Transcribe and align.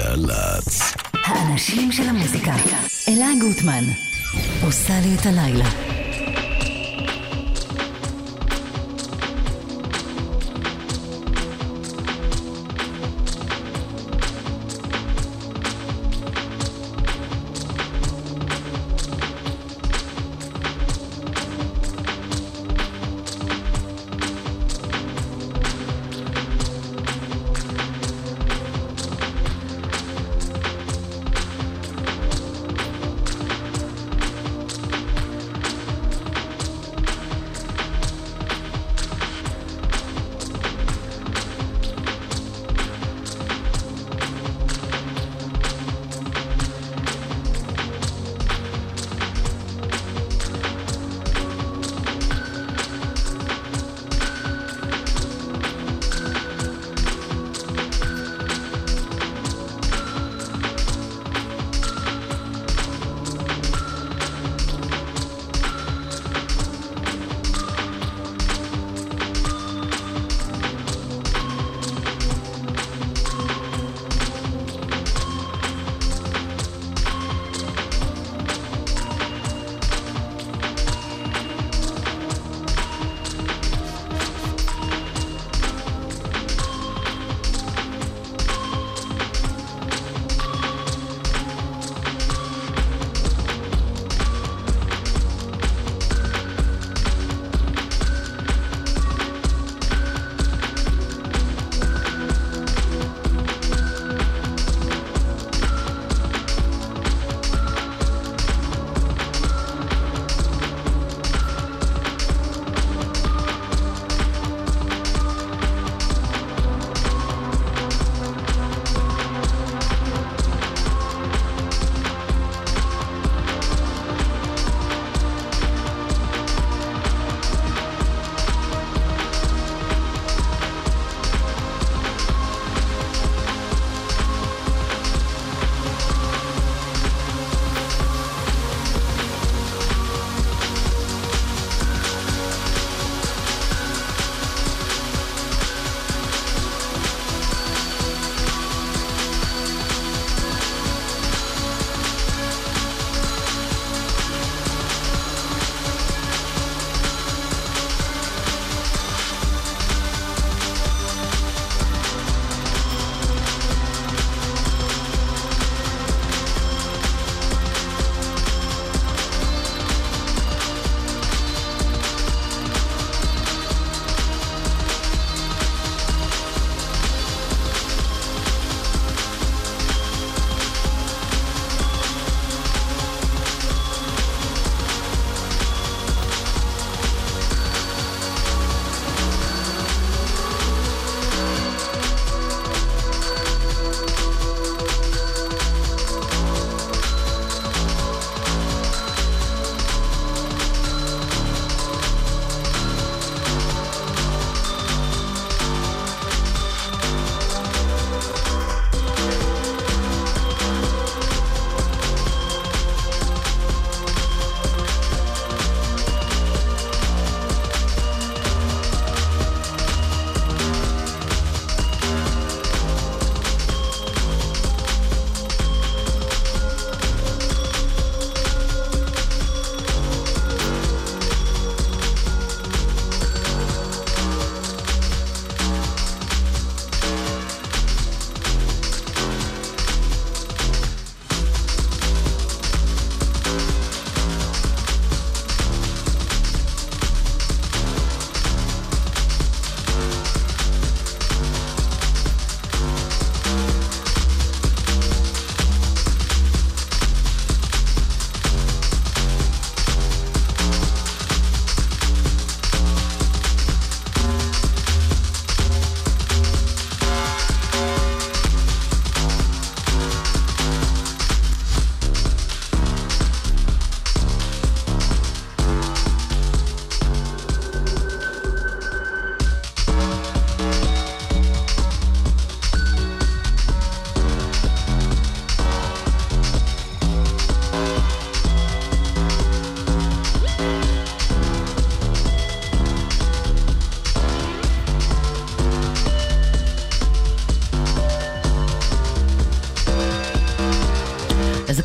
גל"צ. 0.00 0.94
האנשים 1.24 1.92
של 1.92 2.08
המוזיקה. 2.08 2.54
אלה 3.08 3.26
גוטמן. 3.40 3.84
עושה 4.62 4.94
לי 5.00 5.14
את 5.14 5.26
הלילה. 5.26 5.89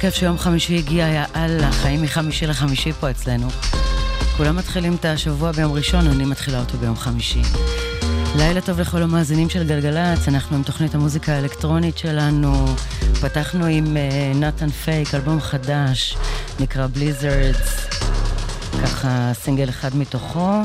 כיף 0.05 0.15
שיום 0.15 0.37
חמישי 0.37 0.77
הגיע, 0.77 1.07
יא 1.07 1.23
אללה, 1.35 1.71
חיים 1.71 2.01
מחמישי 2.01 2.47
לחמישי 2.47 2.91
פה 2.93 3.09
אצלנו. 3.09 3.47
כולם 4.37 4.55
מתחילים 4.55 4.95
את 4.95 5.05
השבוע 5.05 5.51
ביום 5.51 5.71
ראשון, 5.71 6.07
אני 6.07 6.25
מתחילה 6.25 6.59
אותו 6.59 6.77
ביום 6.77 6.95
חמישי. 6.95 7.41
לילה 8.37 8.61
טוב 8.61 8.79
לכל 8.79 9.01
המאזינים 9.01 9.49
של 9.49 9.67
גלגלצ, 9.67 10.27
אנחנו 10.27 10.57
עם 10.57 10.63
תוכנית 10.63 10.95
המוזיקה 10.95 11.33
האלקטרונית 11.33 11.97
שלנו. 11.97 12.65
פתחנו 13.21 13.65
עם 13.65 13.97
נתן 14.35 14.67
uh, 14.67 14.71
פייק, 14.71 15.15
אלבום 15.15 15.41
חדש, 15.41 16.17
נקרא 16.59 16.87
בליזרדס, 16.87 17.87
ככה 18.83 19.31
סינגל 19.33 19.69
אחד 19.69 19.95
מתוכו. 19.95 20.61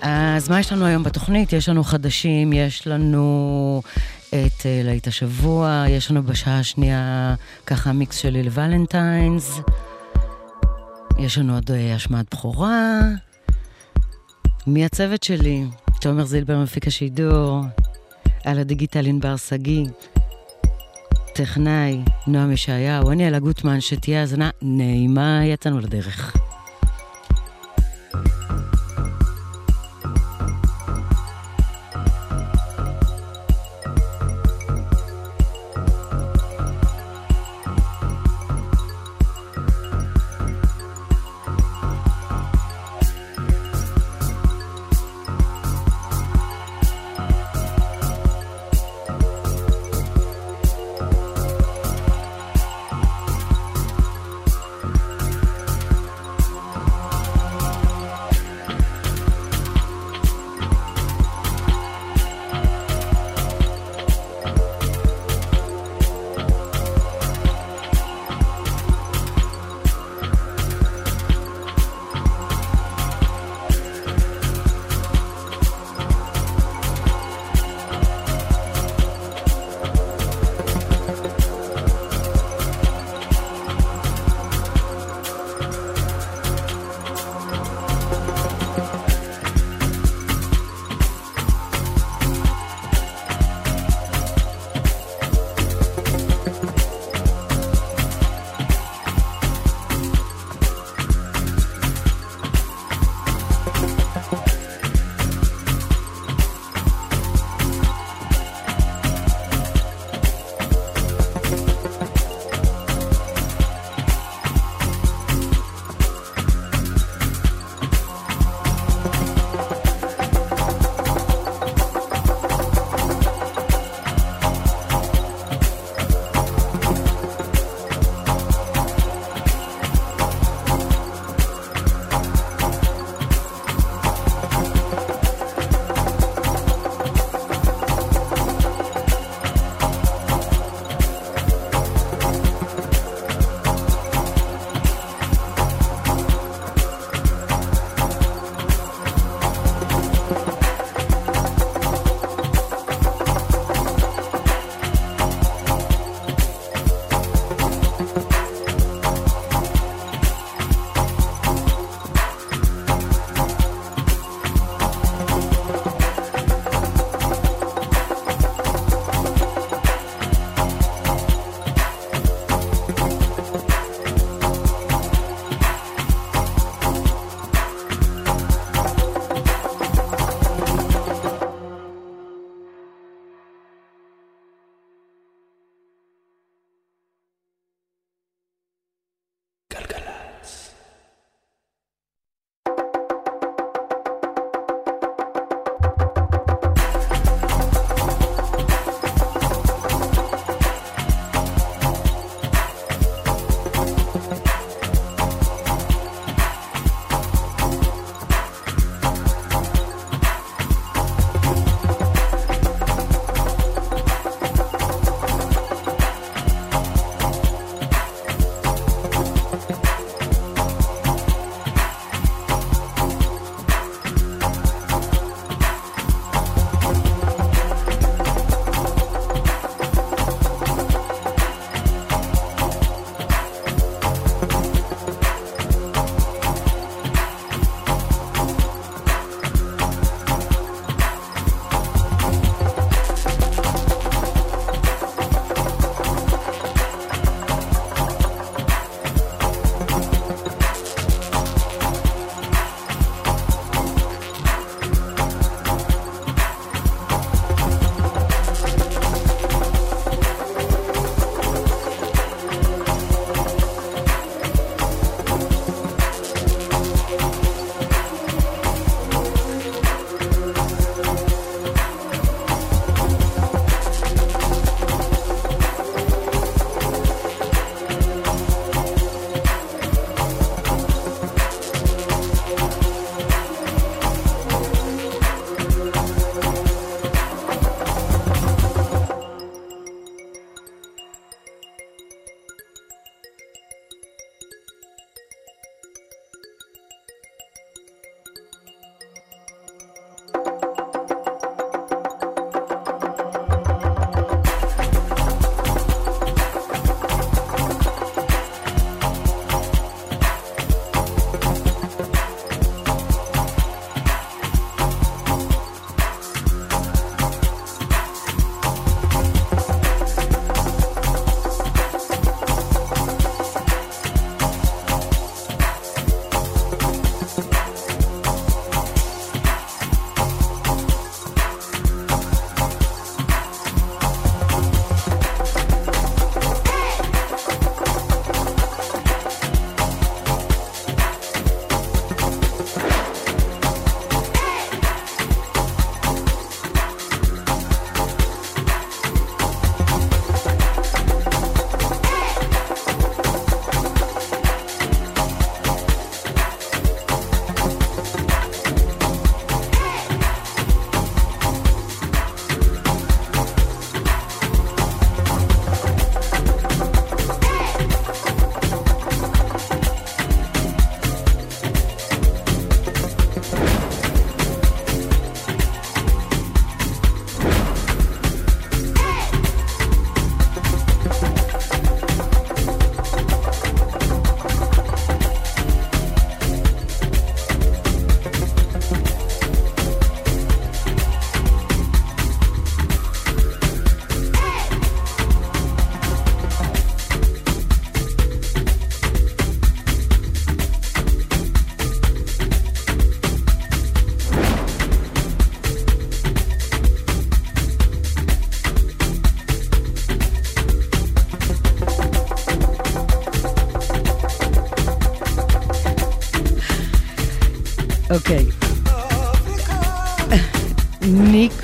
אז 0.00 0.48
מה 0.48 0.60
יש 0.60 0.72
לנו 0.72 0.86
היום 0.86 1.02
בתוכנית? 1.02 1.52
יש 1.52 1.68
לנו 1.68 1.84
חדשים, 1.84 2.52
יש 2.52 2.86
לנו 2.86 3.82
את 4.28 4.60
uh, 4.60 4.64
להיט 4.84 5.06
השבוע, 5.06 5.84
יש 5.88 6.10
לנו 6.10 6.22
בשעה 6.22 6.58
השנייה 6.58 7.34
ככה 7.70 7.92
מיקס 7.92 8.16
שלי 8.16 8.42
לוולנטיינס, 8.42 9.60
יש 11.18 11.38
לנו 11.38 11.54
עוד 11.54 11.70
uh, 11.70 11.74
השמעת 11.94 12.34
בכורה. 12.34 13.00
מי 14.66 14.84
הצוות 14.84 15.22
שלי? 15.22 15.64
תומר 16.00 16.24
זילבר 16.24 16.58
מפיק 16.58 16.86
השידור, 16.86 17.60
על 18.44 18.58
הדיגיטל 18.58 19.06
ענבר 19.06 19.36
שגיא, 19.36 19.86
טכנאי, 21.34 22.02
נועם 22.26 22.52
ישעיהו, 22.52 23.10
אני 23.10 23.28
אלה 23.28 23.38
גוטמן, 23.38 23.80
שתהיה 23.80 24.20
האזנה 24.20 24.50
נעימה, 24.62 25.40
יצאנו 25.44 25.80
לדרך. 25.80 26.39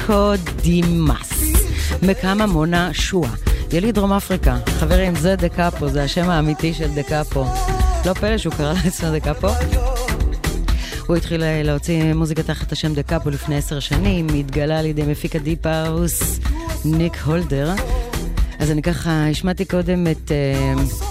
ניקודימאס, 0.08 1.42
מקאמה 2.02 2.46
מוגשואה. 2.46 3.30
יליד 3.72 3.94
דרום 3.94 4.12
אפריקה. 4.12 4.58
חברים, 4.66 5.14
זה 5.14 5.36
Da 5.36 5.51
Capo, 5.51 5.88
זה 5.88 6.02
השם 6.02 6.30
האמיתי 6.30 6.74
של 6.74 6.94
Da 6.94 7.09
Capo. 7.09 7.44
לא 8.06 8.12
פלא 8.12 8.38
שהוא 8.38 8.54
קרא 8.54 8.72
לעצמו 8.84 9.08
Da 9.12 9.23
Capo. 9.23 9.48
הוא 11.06 11.16
התחיל 11.16 11.42
להוציא 11.62 12.14
מוזיקה 12.14 12.42
תחת 12.42 12.72
השם 12.72 12.94
Da 12.94 13.06
Capo 13.06 13.30
לפני 13.30 13.56
עשר 13.56 13.80
שנים, 13.80 14.26
התגלה 14.38 14.78
על 14.78 14.86
ידי 14.86 15.02
מפיק 15.02 15.36
ה 15.36 15.42
deep 15.42 15.66
house 15.66 16.40
ניק 16.84 17.16
הולדר. 17.24 17.74
אז 18.58 18.70
אני 18.70 18.82
ככה 18.82 19.28
השמעתי 19.28 19.64
קודם 19.64 20.06
את... 20.06 20.30
אה, 20.30 21.06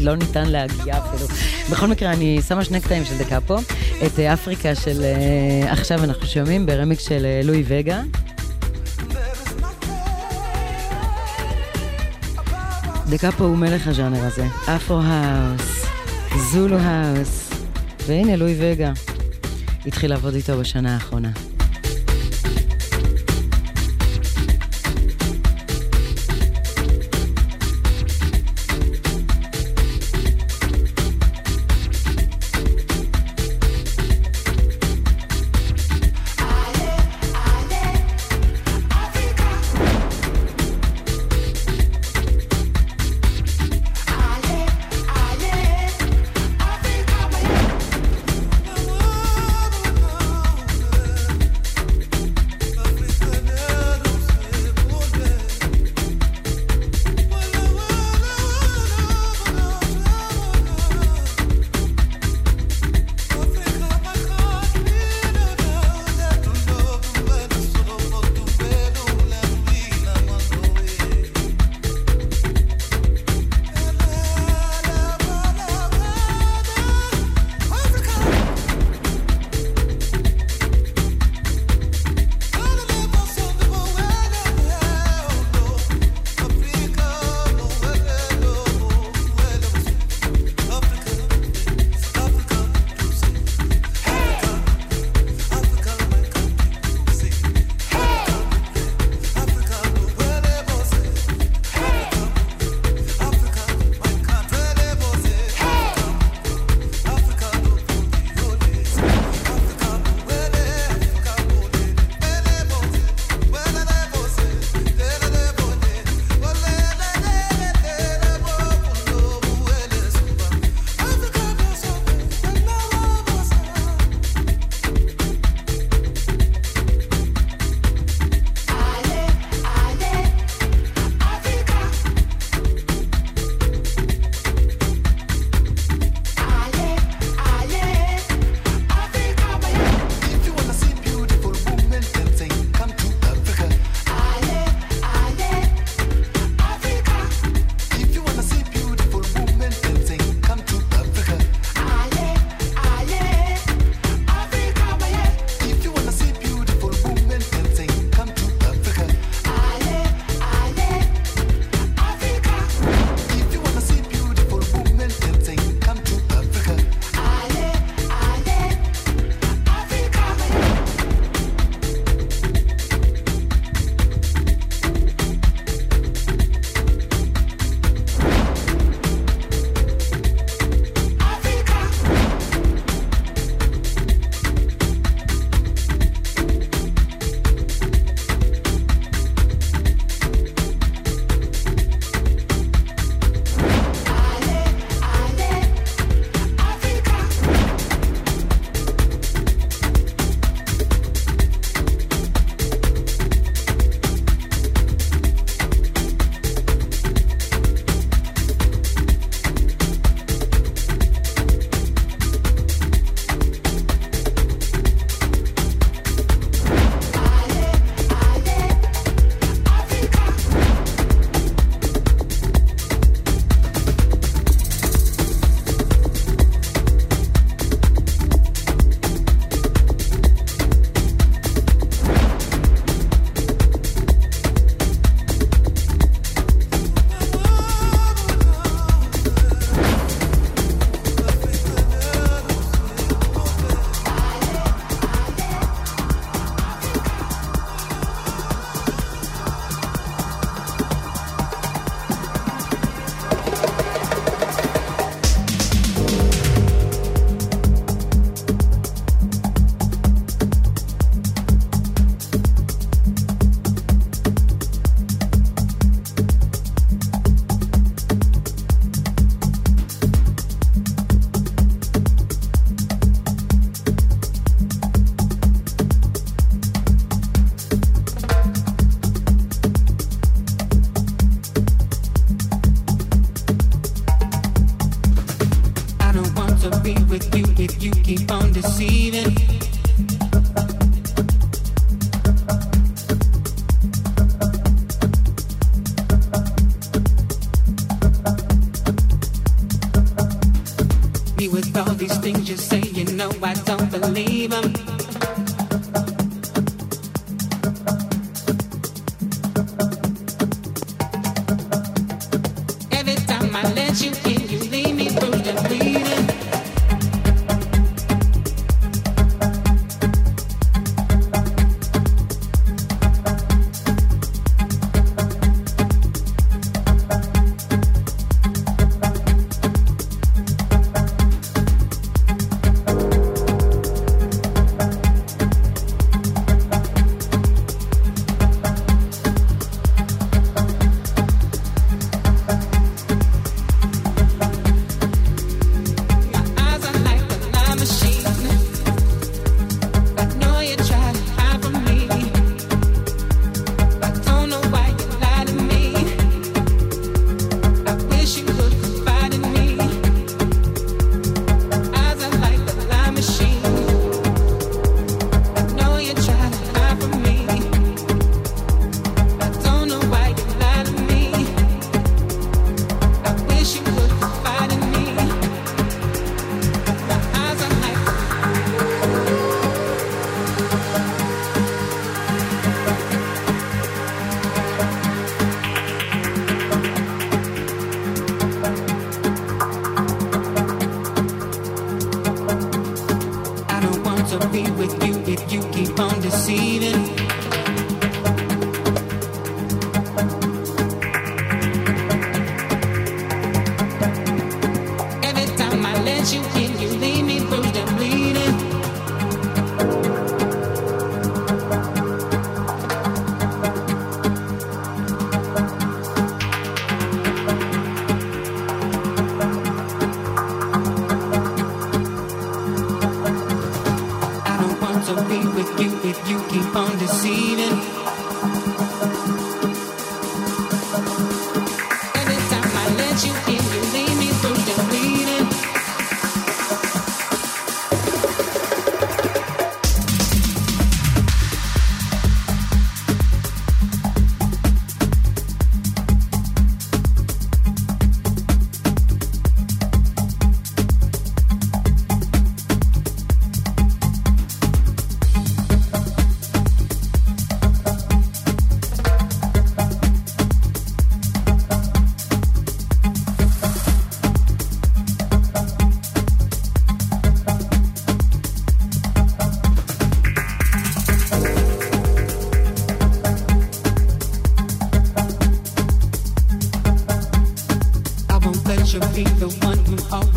לא 0.00 0.16
ניתן 0.16 0.46
להגיע 0.46 0.98
אפילו. 0.98 1.26
בכל 1.72 1.86
מקרה, 1.86 2.12
אני 2.12 2.42
שמה 2.48 2.64
שני 2.64 2.80
קטעים 2.80 3.04
של 3.04 3.18
דקה 3.18 3.40
פה. 3.40 3.58
את 4.06 4.18
אה, 4.18 4.32
אפריקה 4.32 4.74
של 4.74 5.02
אה, 5.02 5.72
עכשיו 5.72 6.04
אנחנו 6.04 6.26
שומעים 6.26 6.66
ברמיקס 6.66 7.08
של 7.08 7.24
אה, 7.24 7.40
לואי 7.44 7.64
וגה. 7.66 8.02
דקה 13.10 13.32
פה 13.32 13.44
הוא 13.44 13.56
מלך 13.56 13.86
הז'אנר 13.86 14.24
הזה. 14.24 14.46
אפרו-האוס, 14.76 15.84
זולו-האוס, 16.52 17.50
והנה 18.06 18.36
לואי 18.36 18.54
וגה. 18.58 18.92
התחיל 19.86 20.10
לעבוד 20.10 20.34
איתו 20.34 20.58
בשנה 20.58 20.94
האחרונה. 20.94 21.30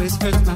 this 0.06 0.18
could 0.18 0.46
my. 0.46 0.55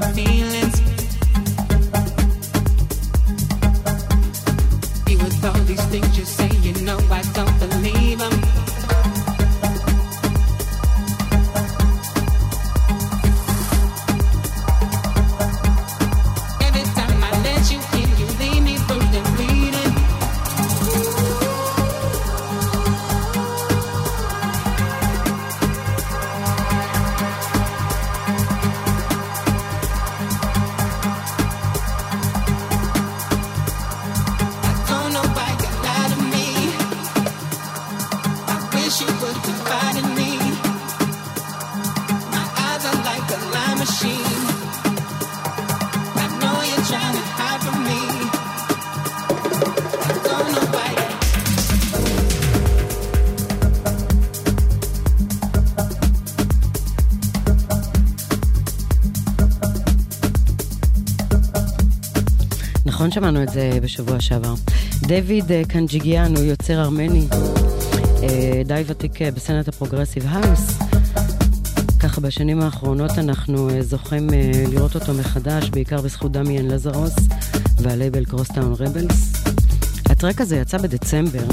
נכון 63.00 63.22
שמענו 63.22 63.42
את 63.42 63.48
זה 63.48 63.70
בשבוע 63.82 64.20
שעבר. 64.20 64.54
דויד 65.02 65.52
אה, 65.52 65.62
קנג'יגיאן 65.68 66.36
הוא 66.36 66.44
יוצר 66.44 66.82
ארמני, 66.82 67.26
די 68.66 68.82
ותיק 68.86 69.22
אה, 69.22 69.30
בסצנת 69.30 69.68
ה 69.68 69.73
progressive 69.73 70.24
house. 70.28 70.78
ככה 72.00 72.20
בשנים 72.20 72.60
האחרונות 72.60 73.10
אנחנו 73.18 73.68
זוכים 73.80 74.30
לראות 74.72 74.94
אותו 74.94 75.14
מחדש, 75.14 75.70
בעיקר 75.70 76.00
בזכות 76.00 76.32
דמיאן 76.32 76.68
לזרוס 76.68 77.14
והלייבל 77.78 78.24
Crosstown 78.24 78.74
Rebels. 78.78 79.32
ה 80.06 80.12
track 80.12 80.40
הזה 80.40 80.56
יצא 80.56 80.78
בדצמבר, 80.78 81.44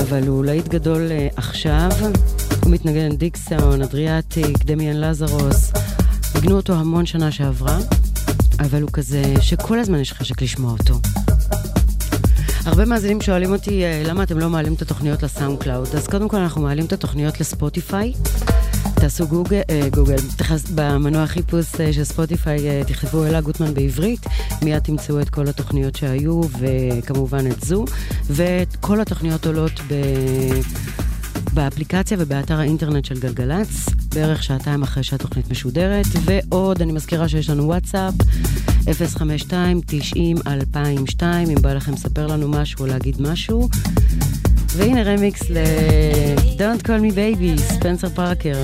אבל 0.00 0.26
הוא 0.26 0.44
להיט 0.44 0.68
גדול 0.68 1.10
עכשיו. 1.36 1.90
הוא 2.64 2.72
מתנגן 2.72 3.16
דיקסאון, 3.16 3.82
Adriatique, 3.82 4.64
דמיאן 4.64 4.96
לזרוס. 4.96 5.72
הגנו 6.34 6.56
אותו 6.56 6.74
המון 6.74 7.06
שנה 7.06 7.32
שעברה. 7.32 7.78
אבל 8.60 8.82
הוא 8.82 8.90
כזה 8.92 9.22
שכל 9.40 9.78
הזמן 9.78 9.98
יש 9.98 10.12
חשק 10.12 10.42
לשמוע 10.42 10.72
אותו. 10.72 10.94
הרבה 12.64 12.84
מאזינים 12.84 13.20
שואלים 13.20 13.52
אותי 13.52 13.84
אה, 13.84 14.02
למה 14.06 14.22
אתם 14.22 14.38
לא 14.38 14.50
מעלים 14.50 14.74
את 14.74 14.82
התוכניות 14.82 15.22
ל 15.22 15.58
SoundCloud. 15.58 15.88
אז 15.94 16.06
קודם 16.06 16.28
כל 16.28 16.36
אנחנו 16.36 16.62
מעלים 16.62 16.84
את 16.84 16.92
התוכניות 16.92 17.40
ל 17.40 17.48
Spotify. 17.48 18.12
תעשו 18.94 19.26
גוגל, 19.28 19.60
אה, 19.70 19.88
גוגל, 19.92 20.16
תחס, 20.36 20.70
במנוע 20.74 21.26
חיפוש 21.26 21.66
אה, 21.80 21.92
של 21.92 22.04
Spotify 22.04 22.84
תכתבו 22.86 23.24
אלה 23.24 23.40
גוטמן 23.40 23.74
בעברית, 23.74 24.26
מיד 24.62 24.78
תמצאו 24.78 25.20
את 25.20 25.30
כל 25.30 25.48
התוכניות 25.48 25.96
שהיו, 25.96 26.40
וכמובן 26.58 27.46
את 27.50 27.64
זו, 27.64 27.84
וכל 28.30 29.00
התוכניות 29.00 29.46
עולות 29.46 29.80
ב... 29.88 29.94
באפליקציה 31.54 32.16
ובאתר 32.20 32.60
האינטרנט 32.60 33.04
של 33.04 33.20
גלגלצ, 33.20 33.88
בערך 34.14 34.42
שעתיים 34.42 34.82
אחרי 34.82 35.02
שהתוכנית 35.02 35.50
משודרת, 35.50 36.06
ועוד, 36.24 36.82
אני 36.82 36.92
מזכירה 36.92 37.28
שיש 37.28 37.50
לנו 37.50 37.66
וואטסאפ, 37.66 38.14
052-90-2002, 38.88 41.22
אם 41.48 41.54
בא 41.62 41.72
לכם 41.72 41.92
לספר 41.92 42.26
לנו 42.26 42.48
משהו 42.48 42.80
או 42.80 42.86
להגיד 42.86 43.22
משהו. 43.22 43.68
והנה 44.76 45.02
רמיקס 45.02 45.50
ל-Don't 45.50 46.82
call 46.82 47.00
me 47.02 47.12
baby, 47.12 47.60
ספנסר 47.60 48.08
פארקר. 48.08 48.54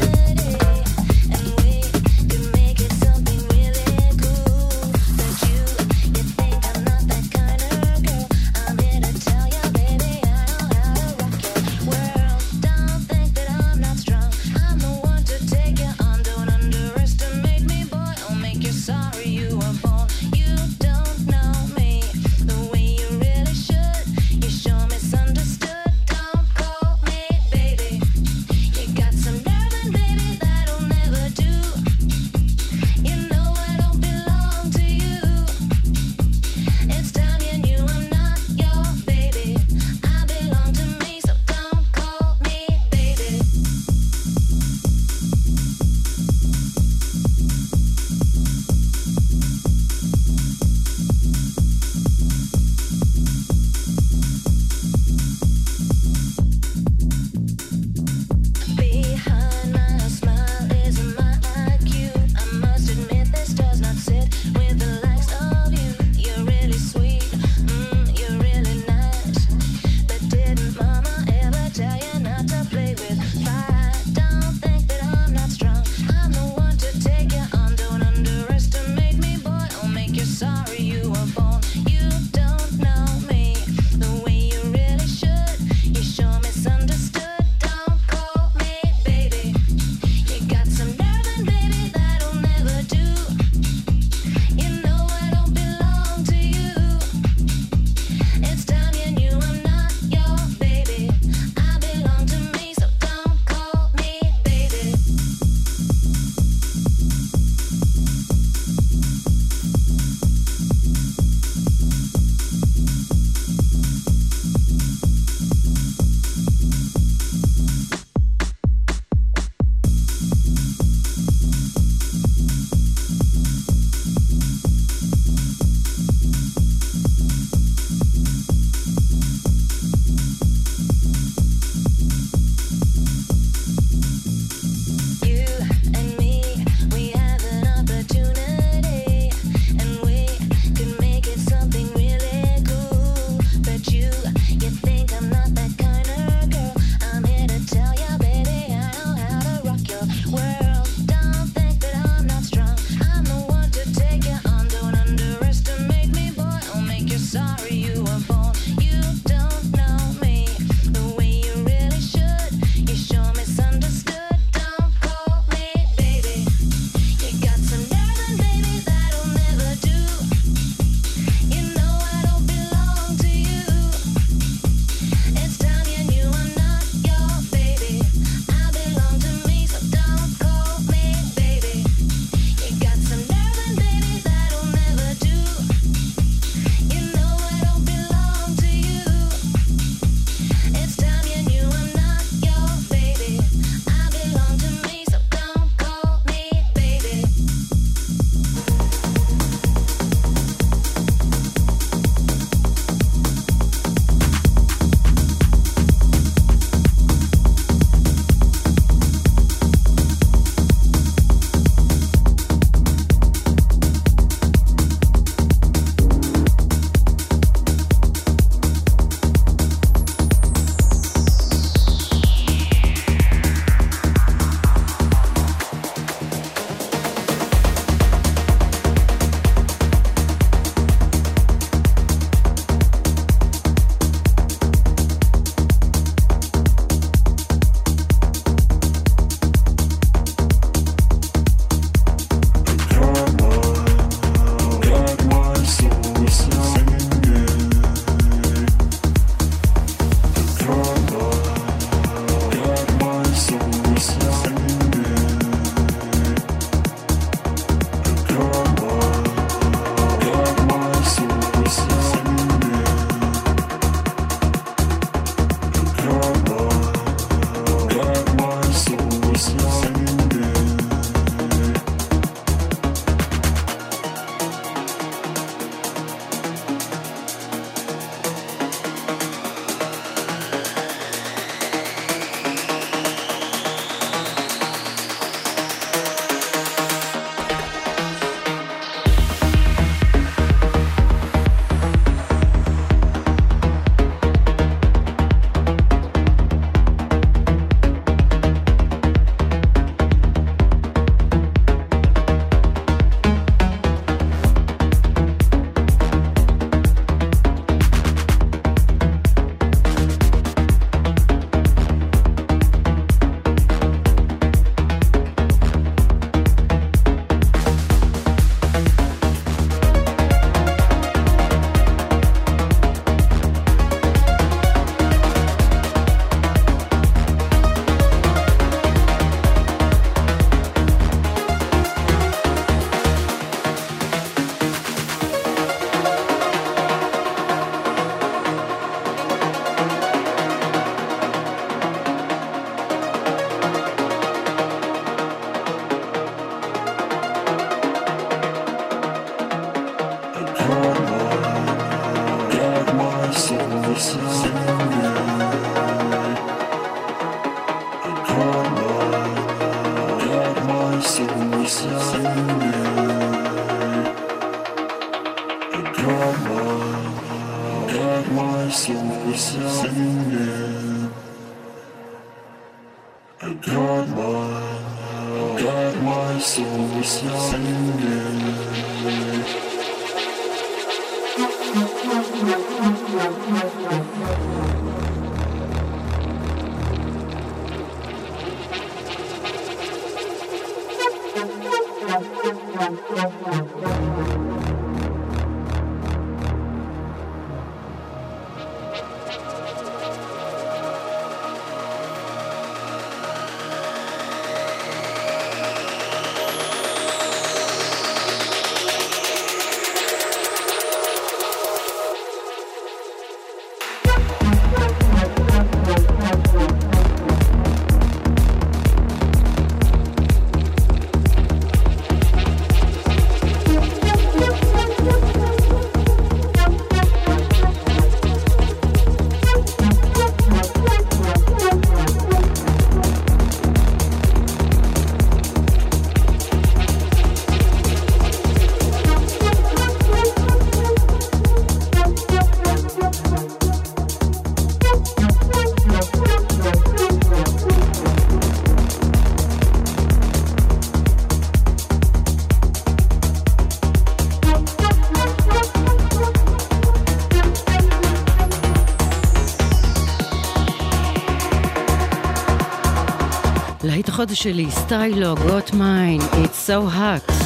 החודש 464.24 464.42
שלי, 464.42 464.70
סטיילו, 464.70 465.34
got 465.34 465.70
mine, 465.70 466.22
it's 466.32 466.68
so 466.68 466.88
hot. 466.88 467.43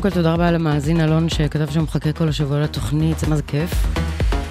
קודם 0.00 0.10
כל 0.10 0.16
תודה 0.16 0.34
רבה 0.34 0.50
למאזין 0.50 1.00
אלון 1.00 1.28
שכתב 1.28 1.70
שהוא 1.70 1.82
מחכה 1.82 2.12
כל 2.12 2.28
השבוע 2.28 2.60
לתוכנית, 2.60 3.18
זה 3.18 3.26
מה 3.26 3.36
זה 3.36 3.42
כיף. 3.42 3.70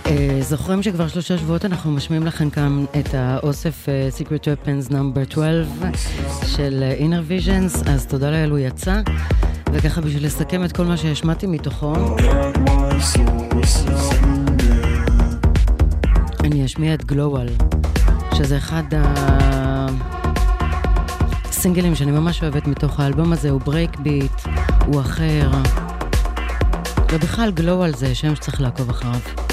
Uh, 0.04 0.10
זוכרים 0.42 0.84
שכבר 0.84 1.08
שלושה 1.08 1.38
שבועות 1.38 1.66
אנחנו 1.66 1.92
משמיעים 1.92 2.26
לכם 2.26 2.50
כאן 2.50 2.86
את 3.00 3.14
האוסף 3.14 3.86
uh, 3.86 3.90
Secret 4.22 4.44
Weapons 4.44 4.92
No. 4.92 4.96
12 5.30 5.64
של 6.46 6.84
uh, 6.84 7.02
Inner 7.02 7.32
Visions, 7.32 7.90
אז 7.90 8.06
תודה 8.06 8.32
לאל 8.32 8.50
הוא 8.50 8.60
יצא. 8.60 9.02
וככה 9.72 10.02
בשביל 10.02 10.26
לסכם 10.26 10.66
את 10.66 10.72
כל 10.72 10.86
מה 10.86 10.98
שהשמעתי 10.98 11.48
מתוכו, 11.48 11.94
אני 16.44 16.66
אשמיע 16.66 16.94
את 16.94 17.06
גלובל, 17.06 17.48
שזה 18.34 18.58
אחד 18.58 18.84
הסינגלים 21.58 21.96
שאני 21.96 22.12
ממש 22.12 22.44
אוהבת 22.44 22.68
מתוך 22.68 23.00
האלבום 23.00 23.34
הזה, 23.34 23.50
הוא 23.50 23.62
ברייק 23.62 23.98
ביט. 24.00 24.27
הוא 24.88 25.02
אחר. 25.02 25.50
ובכלל 27.12 27.52
גלו 27.52 27.84
על 27.84 27.94
זה, 27.96 28.16
שם 28.16 28.36
שצריך 28.36 28.62
לעקוב 28.62 28.90
אחריו. 28.90 29.47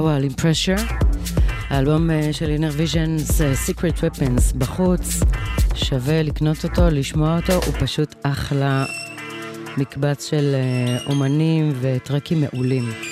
עם 0.00 0.32
פרשר. 0.32 0.76
האלבום 1.68 2.10
של 2.32 2.50
אינר 2.50 2.70
ויז'נס, 2.72 3.40
Secret 3.40 3.96
Weapons, 3.96 4.56
בחוץ. 4.58 5.20
שווה 5.74 6.22
לקנות 6.22 6.64
אותו, 6.64 6.90
לשמוע 6.90 7.36
אותו, 7.36 7.52
הוא 7.52 7.74
פשוט 7.78 8.14
אחלה 8.22 8.84
מקבץ 9.76 10.30
של 10.30 10.54
אומנים 11.06 11.72
וטרקים 11.80 12.40
מעולים. 12.40 13.11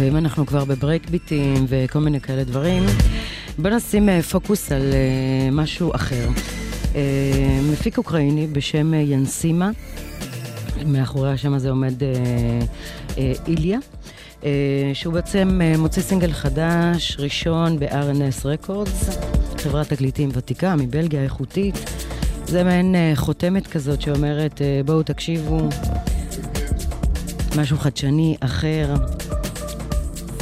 ואם 0.00 0.16
אנחנו 0.16 0.46
כבר 0.46 0.64
בברייק 0.64 1.10
ביטים 1.10 1.64
וכל 1.68 1.98
מיני 1.98 2.20
כאלה 2.20 2.44
דברים, 2.44 2.82
בוא 3.58 3.70
נשים 3.70 4.08
אה, 4.08 4.22
פוקוס 4.22 4.72
על 4.72 4.92
אה, 4.92 5.50
משהו 5.52 5.94
אחר. 5.94 6.28
אה, 6.94 7.60
מפיק 7.72 7.98
אוקראיני 7.98 8.46
בשם 8.46 8.94
ינסימה, 8.94 9.70
מאחורי 10.86 11.32
השם 11.32 11.54
הזה 11.54 11.70
עומד 11.70 11.94
איליה. 13.46 13.78
שהוא 14.94 15.14
בעצם 15.14 15.60
מוציא 15.78 16.02
סינגל 16.02 16.32
חדש, 16.32 17.16
ראשון 17.18 17.78
ב-RNS 17.78 18.44
Records, 18.44 19.12
חברת 19.58 19.88
תקליטים 19.88 20.28
ותיקה 20.32 20.76
מבלגיה 20.76 21.22
איכותית. 21.22 21.90
זה 22.46 22.64
מעין 22.64 22.94
חותמת 23.14 23.66
כזאת 23.66 24.00
שאומרת, 24.00 24.60
בואו 24.84 25.02
תקשיבו, 25.02 25.68
משהו 27.56 27.78
חדשני, 27.78 28.36
אחר, 28.40 28.94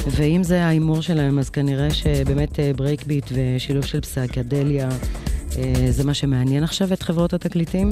ואם 0.07 0.43
זה 0.43 0.65
ההימור 0.65 1.03
שלהם, 1.03 1.39
אז 1.39 1.51
כנראה 1.51 1.91
שבאמת 1.91 2.59
breakbeat 2.77 3.33
אה, 3.33 3.55
ושילוב 3.57 3.85
של 3.85 4.01
פסיכדליה 4.01 4.89
אה, 5.59 5.87
זה 5.91 6.05
מה 6.05 6.15
שמעניין 6.15 6.65
עכשיו 6.65 6.93
את 6.93 7.03
חברות 7.03 7.35
התקליטים. 7.35 7.89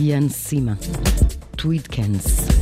יאן 0.00 0.28
סימה, 0.28 0.72
טווידקנס. 1.56 2.61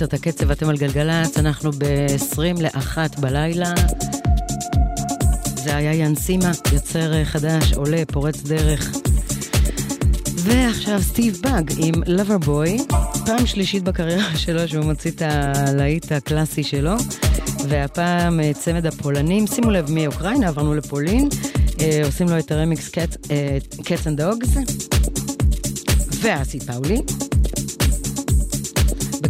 קצת 0.00 0.14
הקצב, 0.14 0.50
אתם 0.50 0.68
על 0.68 0.76
גלגלצ, 0.76 1.38
אנחנו 1.38 1.70
ב-20 1.72 2.62
לאחת 2.62 3.18
בלילה. 3.18 3.74
זה 5.54 5.76
היה 5.76 5.94
יאן 5.94 6.14
סימה, 6.14 6.50
יוצר 6.72 7.24
חדש, 7.24 7.72
עולה, 7.72 8.02
פורץ 8.12 8.42
דרך. 8.42 8.90
ועכשיו 10.36 11.02
סטיב 11.02 11.38
באג 11.42 11.72
עם 11.78 11.94
Loverboy, 12.06 12.78
פעם 13.26 13.46
שלישית 13.46 13.82
בקריירה 13.82 14.36
שלו 14.44 14.68
שהוא 14.68 14.84
מוציא 14.84 15.10
את 15.10 15.22
הלהיט 15.22 16.12
הקלאסי 16.12 16.62
שלו, 16.62 16.94
והפעם 17.68 18.40
אה, 18.40 18.50
צמד 18.54 18.86
הפולנים, 18.86 19.46
שימו 19.46 19.70
לב 19.70 19.90
מאוקראינה, 19.90 20.48
עברנו 20.48 20.74
לפולין, 20.74 21.28
אה, 21.80 22.00
עושים 22.04 22.28
לו 22.28 22.38
את 22.38 22.52
הרמיקס 22.52 22.88
Catz 22.88 24.06
'n 24.06 24.20
Dogz, 24.20 24.48
ואסי 26.22 26.60
פאולי. 26.60 27.02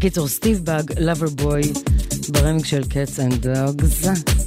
בקיצור, 0.00 0.28
סטיב 0.28 0.64
באג, 0.64 0.92
Loverboy, 0.98 1.62
ברמיקס 2.28 2.68
של 2.68 2.84
Catz 2.88 3.20
'n 3.20 3.46
Dogz. 3.46 4.39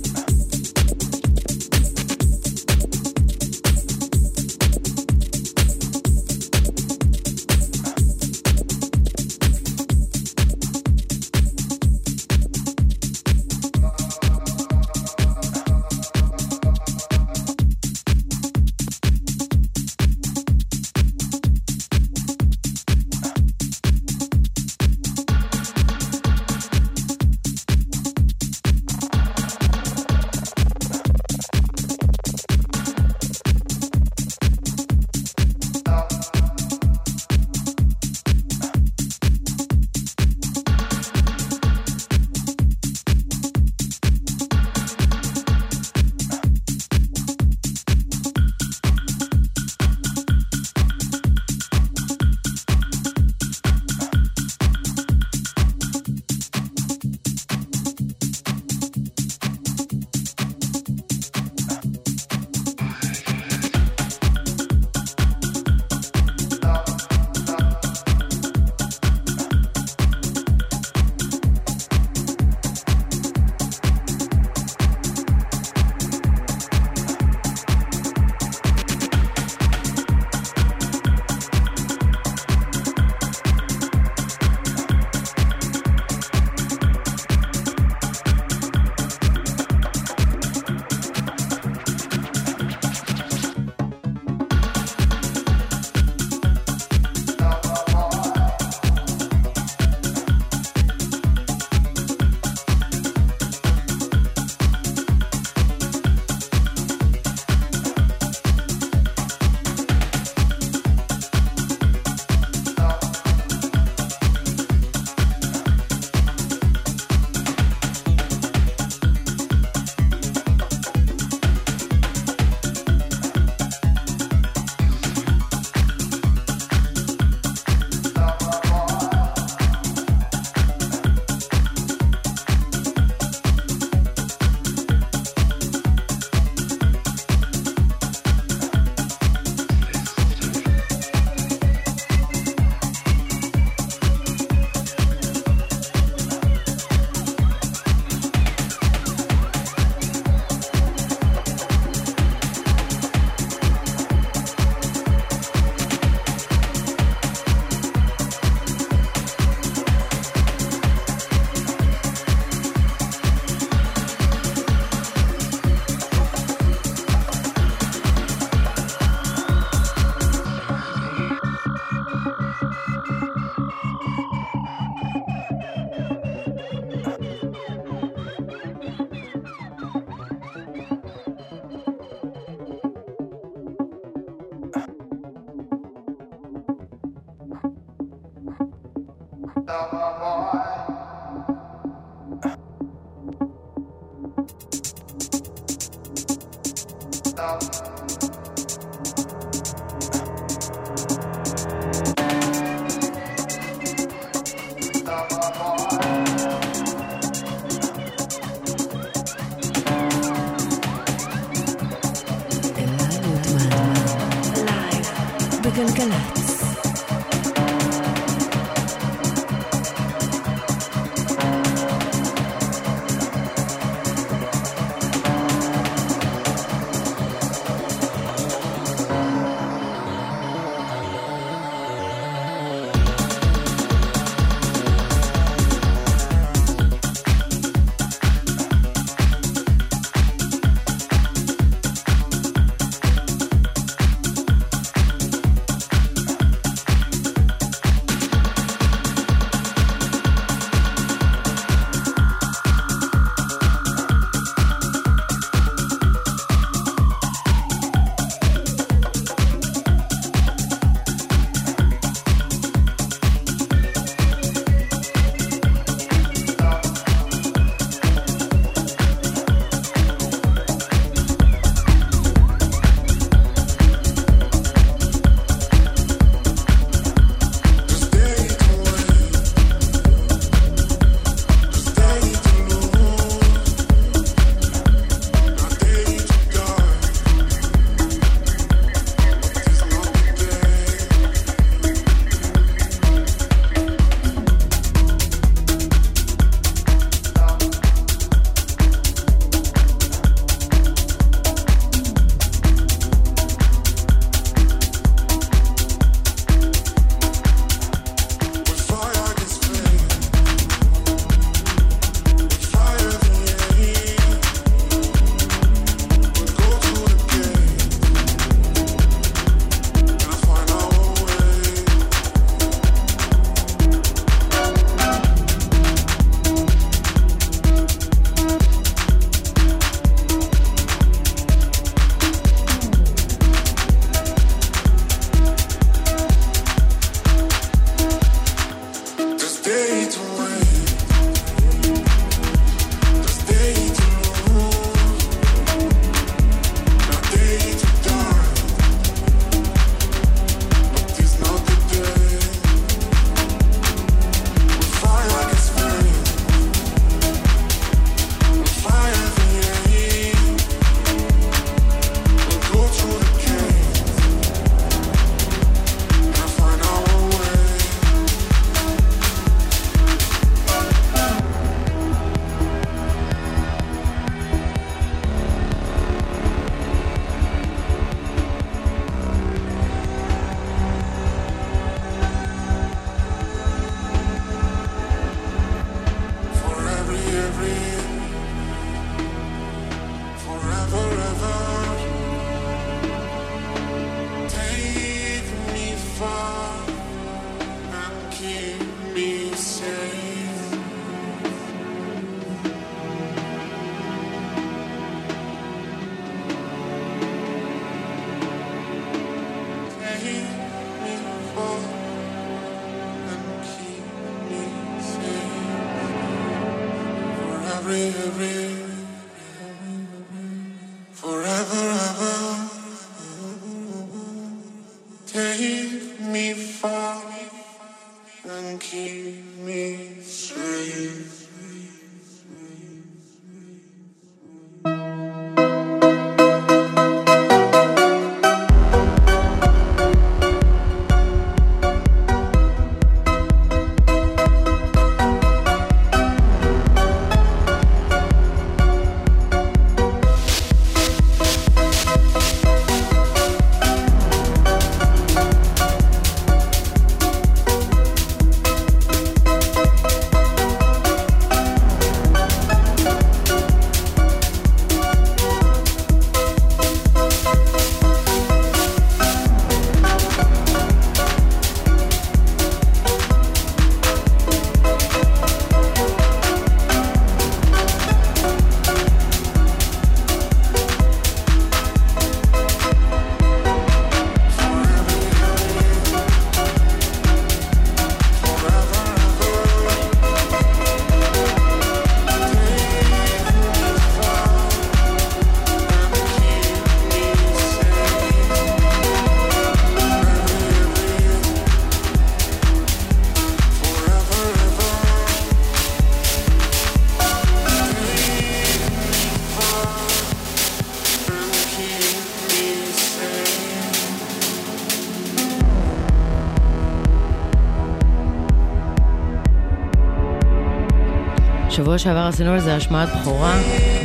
שבוע 521.98 522.14
שעבר 522.14 522.28
עשינו 522.28 522.52
על 522.52 522.60
זה 522.60 522.76
השמעת 522.76 523.10
בכורה 523.22 523.54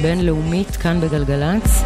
בינלאומית 0.03 0.77
כאן 0.77 1.01
בגלגלצ. 1.01 1.83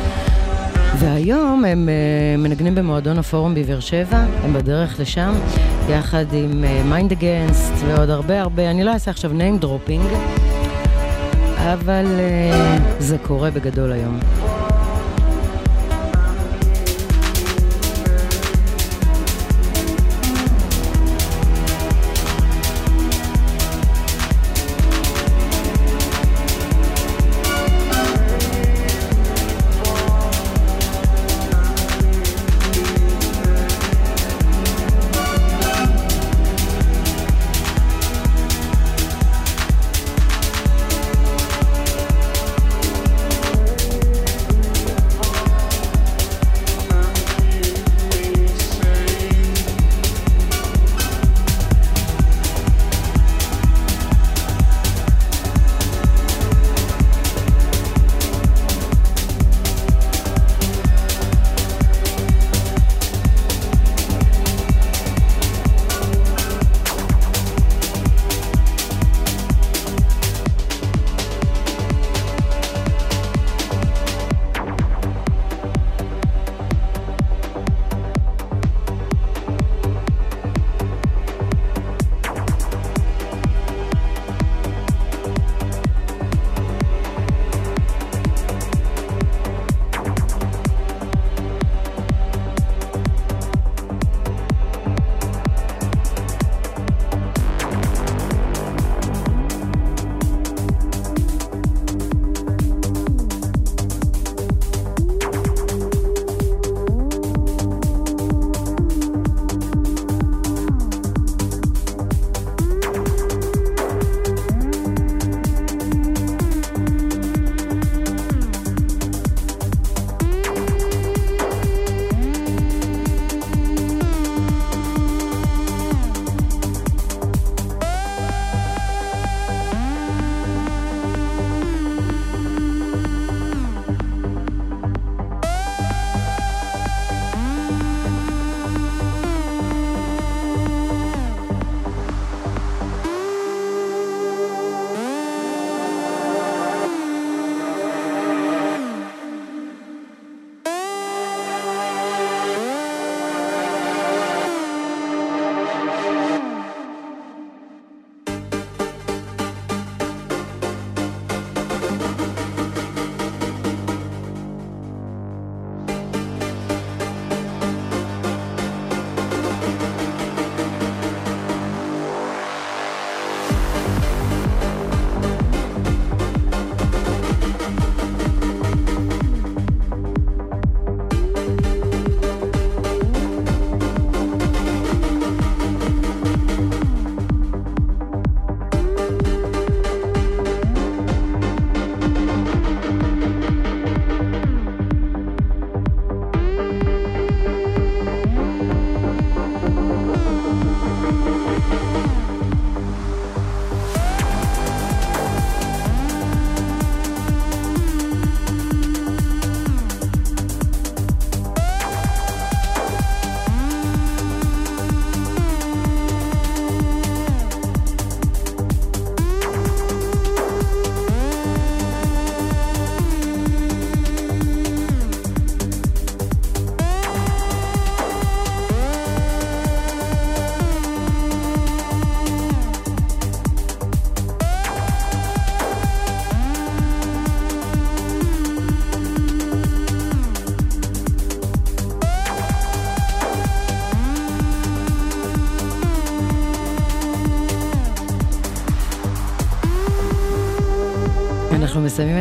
והיום 0.99 1.65
הם 1.65 1.89
אה, 1.89 2.41
מנגנים 2.41 2.75
במועדון 2.75 3.19
הפורום 3.19 3.55
בבאר 3.55 3.81
שבע, 3.81 4.25
הם 4.45 4.53
בדרך 4.53 5.01
לשם, 5.01 5.33
יחד 5.89 6.25
עם 6.33 6.65
Mind 6.85 7.13
אה, 7.13 7.15
Against 7.15 7.73
ועוד 7.87 8.11
הרבה 8.11 8.41
הרבה, 8.41 8.71
אני 8.71 8.85
לא 8.85 8.91
אעשה 8.93 9.11
עכשיו 9.11 9.31
name 9.31 9.65
dropping, 9.65 10.17
אבל 11.59 12.05
אה, 12.07 13.03
זה 13.03 13.19
קורה 13.19 13.51
בגדול 13.51 13.93
היום. 13.93 14.19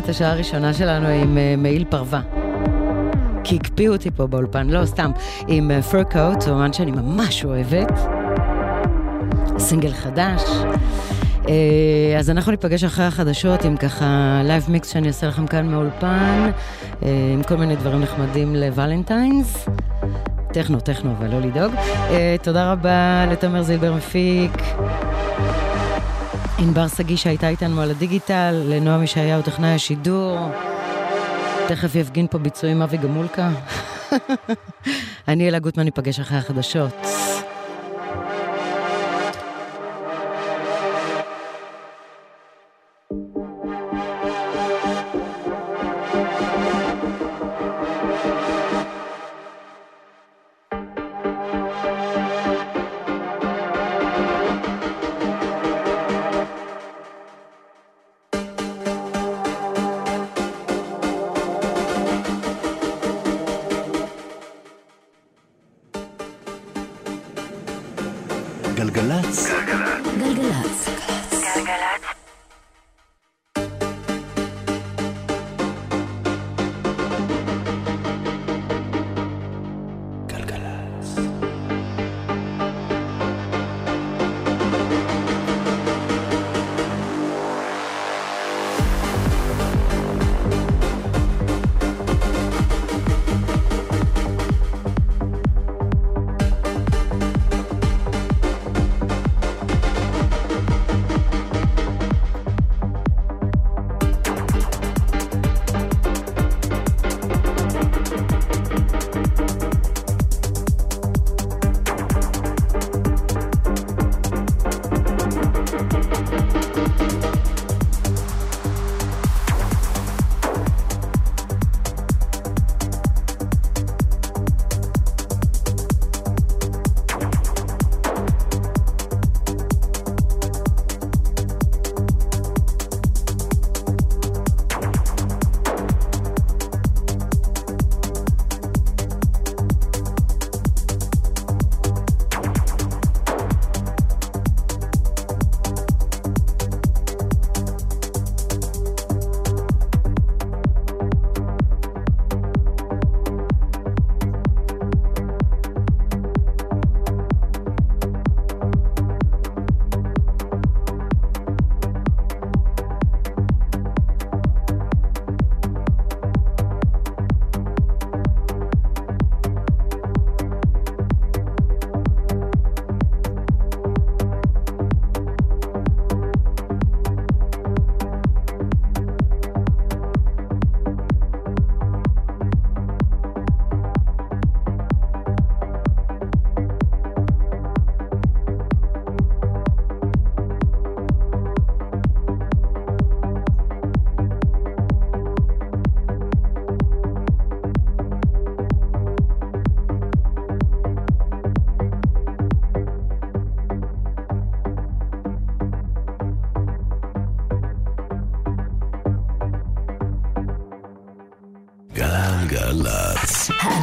את 0.04 0.10
השעה 0.10 0.32
הראשונה 0.32 0.74
שלנו 0.74 1.08
עם 1.08 1.38
אה, 1.38 1.62
מעיל 1.62 1.86
פרווה. 1.90 2.22
כי 3.44 3.56
הקפיאו 3.56 3.94
אותי 3.94 4.12
פה 4.12 4.28
באולפן, 4.28 4.70
לא 4.70 4.86
סתם, 4.86 5.12
עם 5.48 5.72
פר 5.92 6.02
uh, 6.02 6.04
קוט, 6.04 6.48
אומן 6.48 6.74
שאני 6.74 6.92
ממש 6.92 7.46
אוהבת. 7.46 7.92
סינגל 9.58 9.94
חדש. 9.94 10.42
אה, 11.44 11.48
אז 12.20 12.30
אנחנו 12.30 12.52
ניפגש 12.52 12.84
אחרי 12.84 13.06
החדשות 13.06 13.66
עם 13.66 13.78
ככה 13.78 14.42
live 14.44 14.66
mix 14.68 14.90
שאני 14.94 15.08
אעשה 15.08 15.28
לכם 15.28 15.48
כאן 15.48 15.68
מאולפן, 15.68 16.50
אה, 17.02 17.06
עם 17.34 17.44
כל 17.44 17.56
מיני 17.56 17.76
דברים 17.76 18.02
נחמדים 18.02 18.56
ל 18.56 18.64
Valentine's. 18.64 19.68
טכנו, 20.54 20.80
טכנו, 20.80 21.14
אבל 21.18 21.28
לא 21.32 21.40
לדאוג. 21.40 21.74
תודה 22.44 22.72
רבה 22.72 23.26
לתומר 23.32 23.62
זילבר 23.62 23.94
מפיק. 23.94 24.52
ענבר 26.62 26.88
שגיא 26.88 27.18
שהייתה 27.18 27.50
איתנו 27.50 27.82
על 27.82 27.92
הדיגיטל, 27.92 28.64
לנועם 28.66 29.04
ישעיהו 29.04 29.42
טכנאי 29.42 29.70
השידור. 29.70 30.40
תכף 31.68 31.96
יפגין 31.96 32.28
פה 32.28 32.38
ביצועים 32.38 32.82
אבי 32.82 32.98
גמולקה. 32.98 33.50
אני 35.28 35.48
אלה 35.48 35.60
גוטמן, 35.60 35.84
ניפגש 35.84 36.20
אחרי 36.20 36.38
החדשות. 36.38 36.94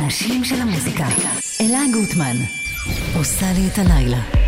האנשים 0.09 0.45
של 0.45 0.61
המוזיקה. 0.61 1.07
אלה 1.61 1.79
גוטמן. 1.93 2.37
עושה 3.15 3.47
לי 3.53 3.69
את 3.73 3.79
הלילה. 3.79 4.48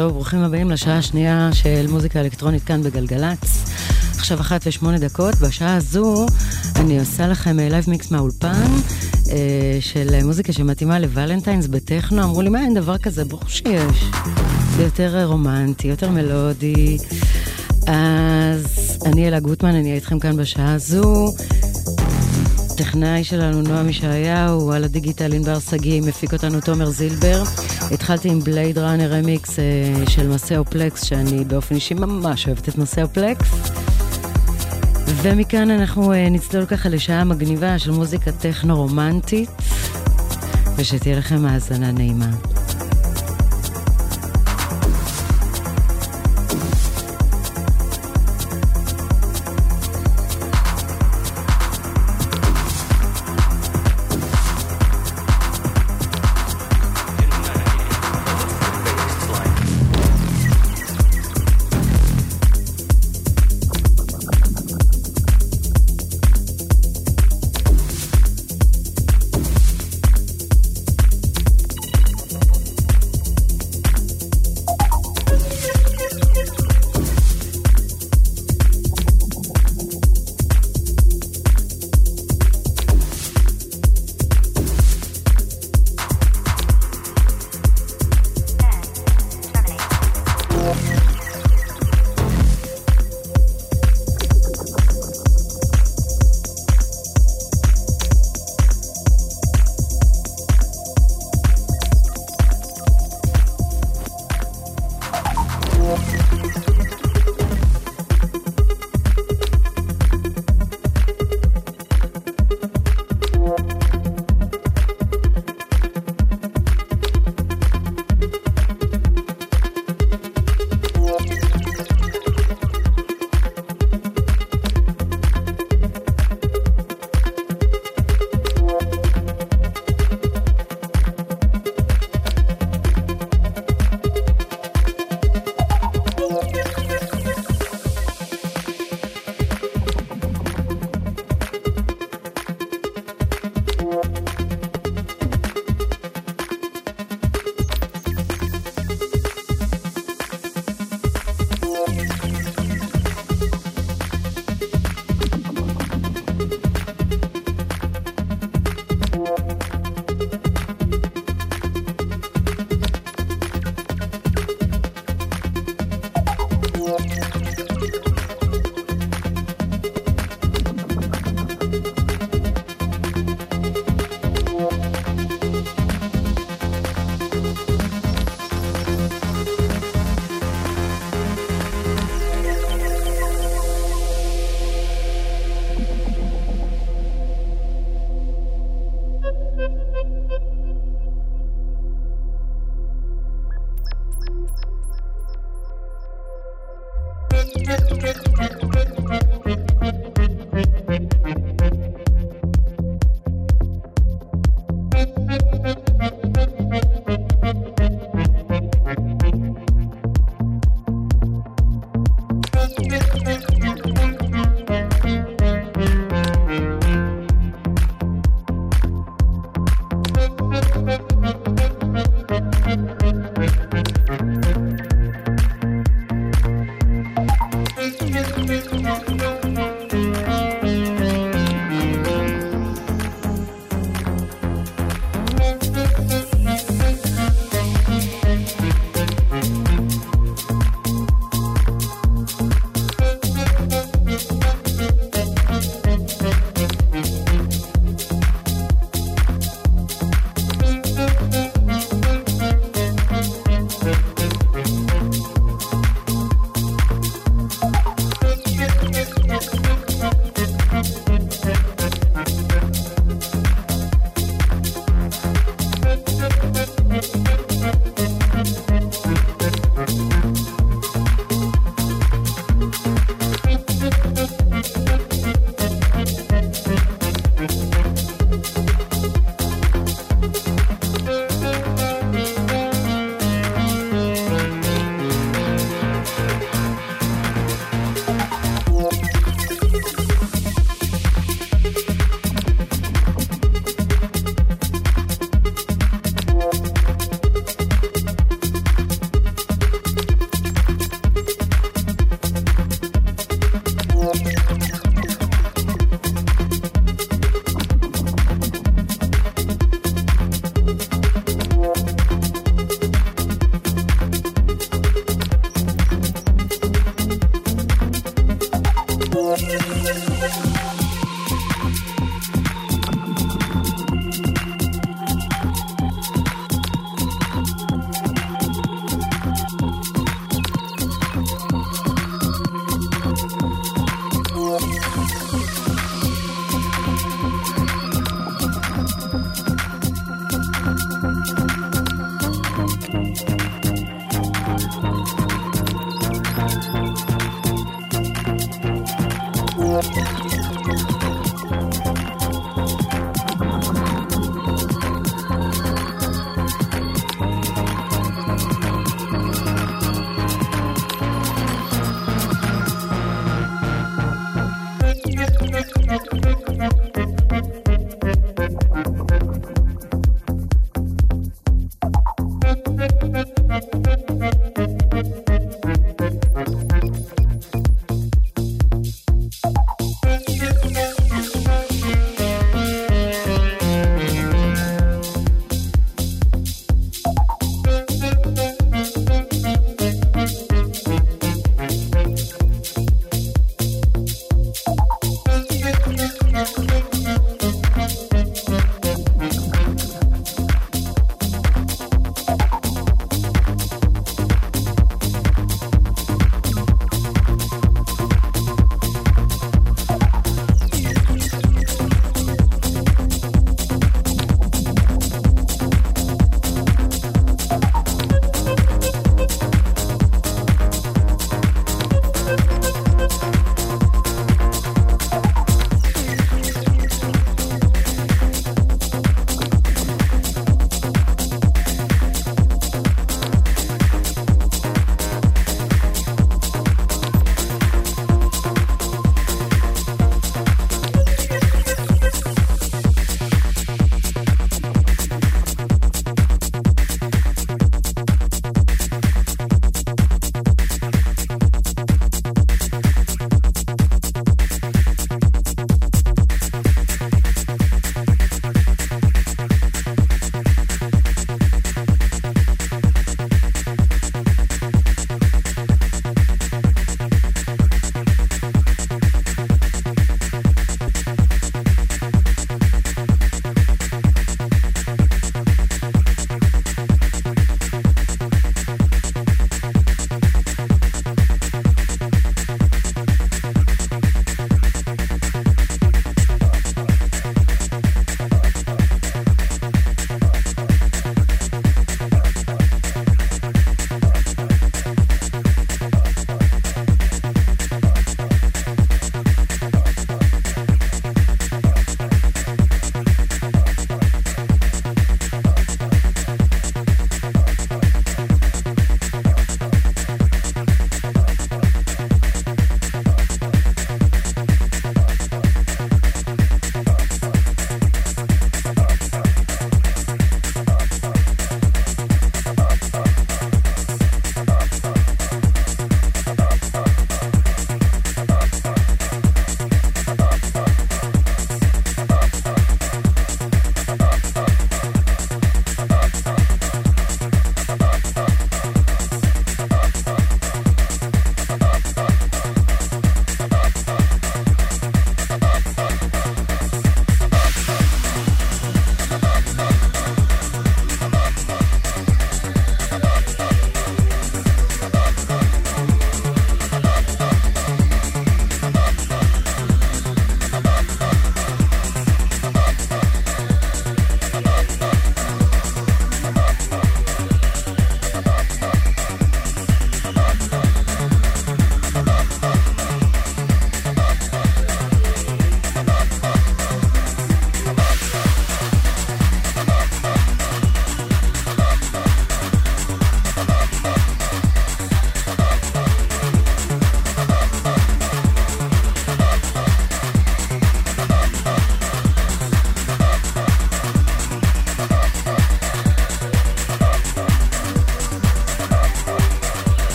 טוב, 0.00 0.12
ברוכים 0.12 0.40
הבאים 0.40 0.70
לשעה 0.70 0.98
השנייה 0.98 1.50
של 1.52 1.86
מוזיקה 1.88 2.20
אלקטרונית 2.20 2.64
כאן 2.64 2.82
בגלגלצ. 2.82 3.64
עכשיו 4.16 4.40
אחת 4.40 4.60
ושמונה 4.66 4.98
דקות, 4.98 5.34
בשעה 5.34 5.76
הזו 5.76 6.26
אני 6.76 7.00
עושה 7.00 7.26
לכם 7.26 7.56
live 7.56 7.84
mix 7.88 8.10
מהאולפן 8.10 8.66
אה, 9.30 9.78
של 9.80 10.24
מוזיקה 10.24 10.52
שמתאימה 10.52 10.98
ל 10.98 11.04
Valentine's 11.04 11.66
בטכנו. 11.66 12.22
אמרו 12.22 12.42
לי, 12.42 12.48
מה, 12.48 12.60
אין 12.60 12.74
דבר 12.74 12.98
כזה? 12.98 13.24
ברור 13.24 13.48
שיש. 13.48 14.04
זה 14.76 14.82
יותר 14.82 15.24
רומנטי, 15.24 15.88
יותר 15.88 16.10
מלודי. 16.10 16.98
אז 17.86 18.98
אני 19.06 19.28
אלה 19.28 19.40
גוטמן, 19.40 19.74
אני 19.74 19.82
אהיה 19.82 19.94
איתכם 19.94 20.18
כאן 20.18 20.36
בשעה 20.36 20.74
הזו. 20.74 21.34
הטכנאי 22.70 23.24
שלנו 23.24 23.62
נועם 23.62 23.88
ישעיהו, 23.88 24.72
על 24.72 24.84
הדיגיטל 24.84 25.32
ענבר 25.32 25.58
שגיא, 25.58 26.02
מפיק 26.02 26.32
אותנו 26.32 26.60
תומר 26.60 26.90
זילבר. 26.90 27.42
התחלתי 27.90 28.28
עם 28.28 28.40
בלייד 28.40 28.78
ראנר 28.78 29.12
רמיקס 29.12 29.58
של 30.08 30.28
מסאו 30.28 30.64
פלקס, 30.64 31.04
שאני 31.04 31.44
באופן 31.44 31.74
אישי 31.74 31.94
ממש 31.94 32.46
אוהבת 32.46 32.68
את 32.68 32.78
מסאו 32.78 33.08
פלקס. 33.08 33.50
ומכאן 35.22 35.70
אנחנו 35.70 36.12
אה, 36.12 36.28
נצלול 36.30 36.66
ככה 36.66 36.88
לשעה 36.88 37.24
מגניבה 37.24 37.78
של 37.78 37.90
מוזיקה 37.90 38.32
טכנו 38.32 38.76
רומנטית, 38.76 39.50
ושתהיה 40.76 41.18
לכם 41.18 41.46
האזנה 41.46 41.92
נעימה. 41.92 42.30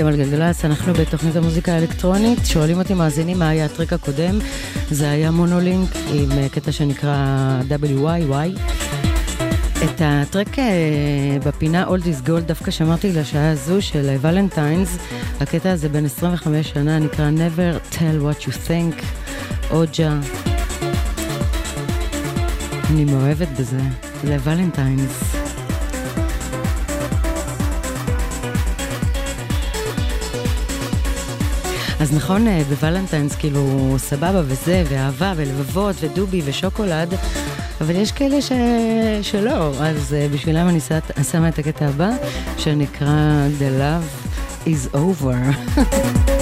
אתם 0.00 0.08
על 0.08 0.16
גלגלצ, 0.16 0.64
אנחנו 0.64 0.92
בתוכנית 0.92 1.36
המוזיקה 1.36 1.72
האלקטרונית. 1.72 2.38
שואלים 2.44 2.78
אותי 2.78 2.94
מאזינים 2.94 3.38
מה 3.38 3.48
היה 3.48 3.64
הטריק 3.64 3.92
הקודם. 3.92 4.38
זה 4.90 5.10
היה 5.10 5.30
מונולינק 5.30 5.88
עם 6.12 6.32
אה, 6.32 6.48
קטע 6.48 6.72
שנקרא 6.72 7.16
WYY. 7.68 8.60
את 9.84 10.00
הטרק 10.00 10.58
אה, 10.58 10.64
בפינה 11.44 11.86
Old 11.86 12.02
is 12.02 12.28
Gold 12.28 12.40
דווקא 12.46 12.70
שמרתי 12.70 13.12
לשעה 13.12 13.50
הזו 13.50 13.82
של 13.82 14.16
ולנטיינס. 14.20 14.98
הקטע 15.40 15.70
הזה 15.70 15.88
בן 15.88 16.04
25 16.04 16.68
שנה 16.68 16.98
נקרא 16.98 17.30
Never 17.30 17.94
tell 17.94 18.24
what 18.24 18.44
you 18.44 18.52
think, 18.68 19.02
אוג'ה. 19.70 20.18
אני 22.90 23.04
מאוהבת 23.04 23.48
בזה, 23.58 23.80
לוולנטיינס. 24.24 25.39
אז 32.00 32.14
נכון, 32.14 32.48
אה, 32.48 32.62
בוולנטיינס 32.68 33.36
כאילו 33.36 33.94
סבבה 33.98 34.42
וזה, 34.44 34.84
ואהבה, 34.88 35.32
ולבבות, 35.36 35.96
ודובי, 36.00 36.42
ושוקולד, 36.44 37.14
אבל 37.80 37.96
יש 37.96 38.12
כאלה 38.12 38.42
ש... 38.42 38.52
שלא, 39.22 39.72
אז 39.80 40.14
אה, 40.14 40.26
בשבילם 40.32 40.68
אני 40.68 40.80
שמה 41.30 41.48
את 41.48 41.58
הקטע 41.58 41.86
הבא, 41.86 42.10
שנקרא 42.56 43.46
The 43.58 43.80
Love 43.80 44.66
is 44.66 44.94
Over. 44.96 45.80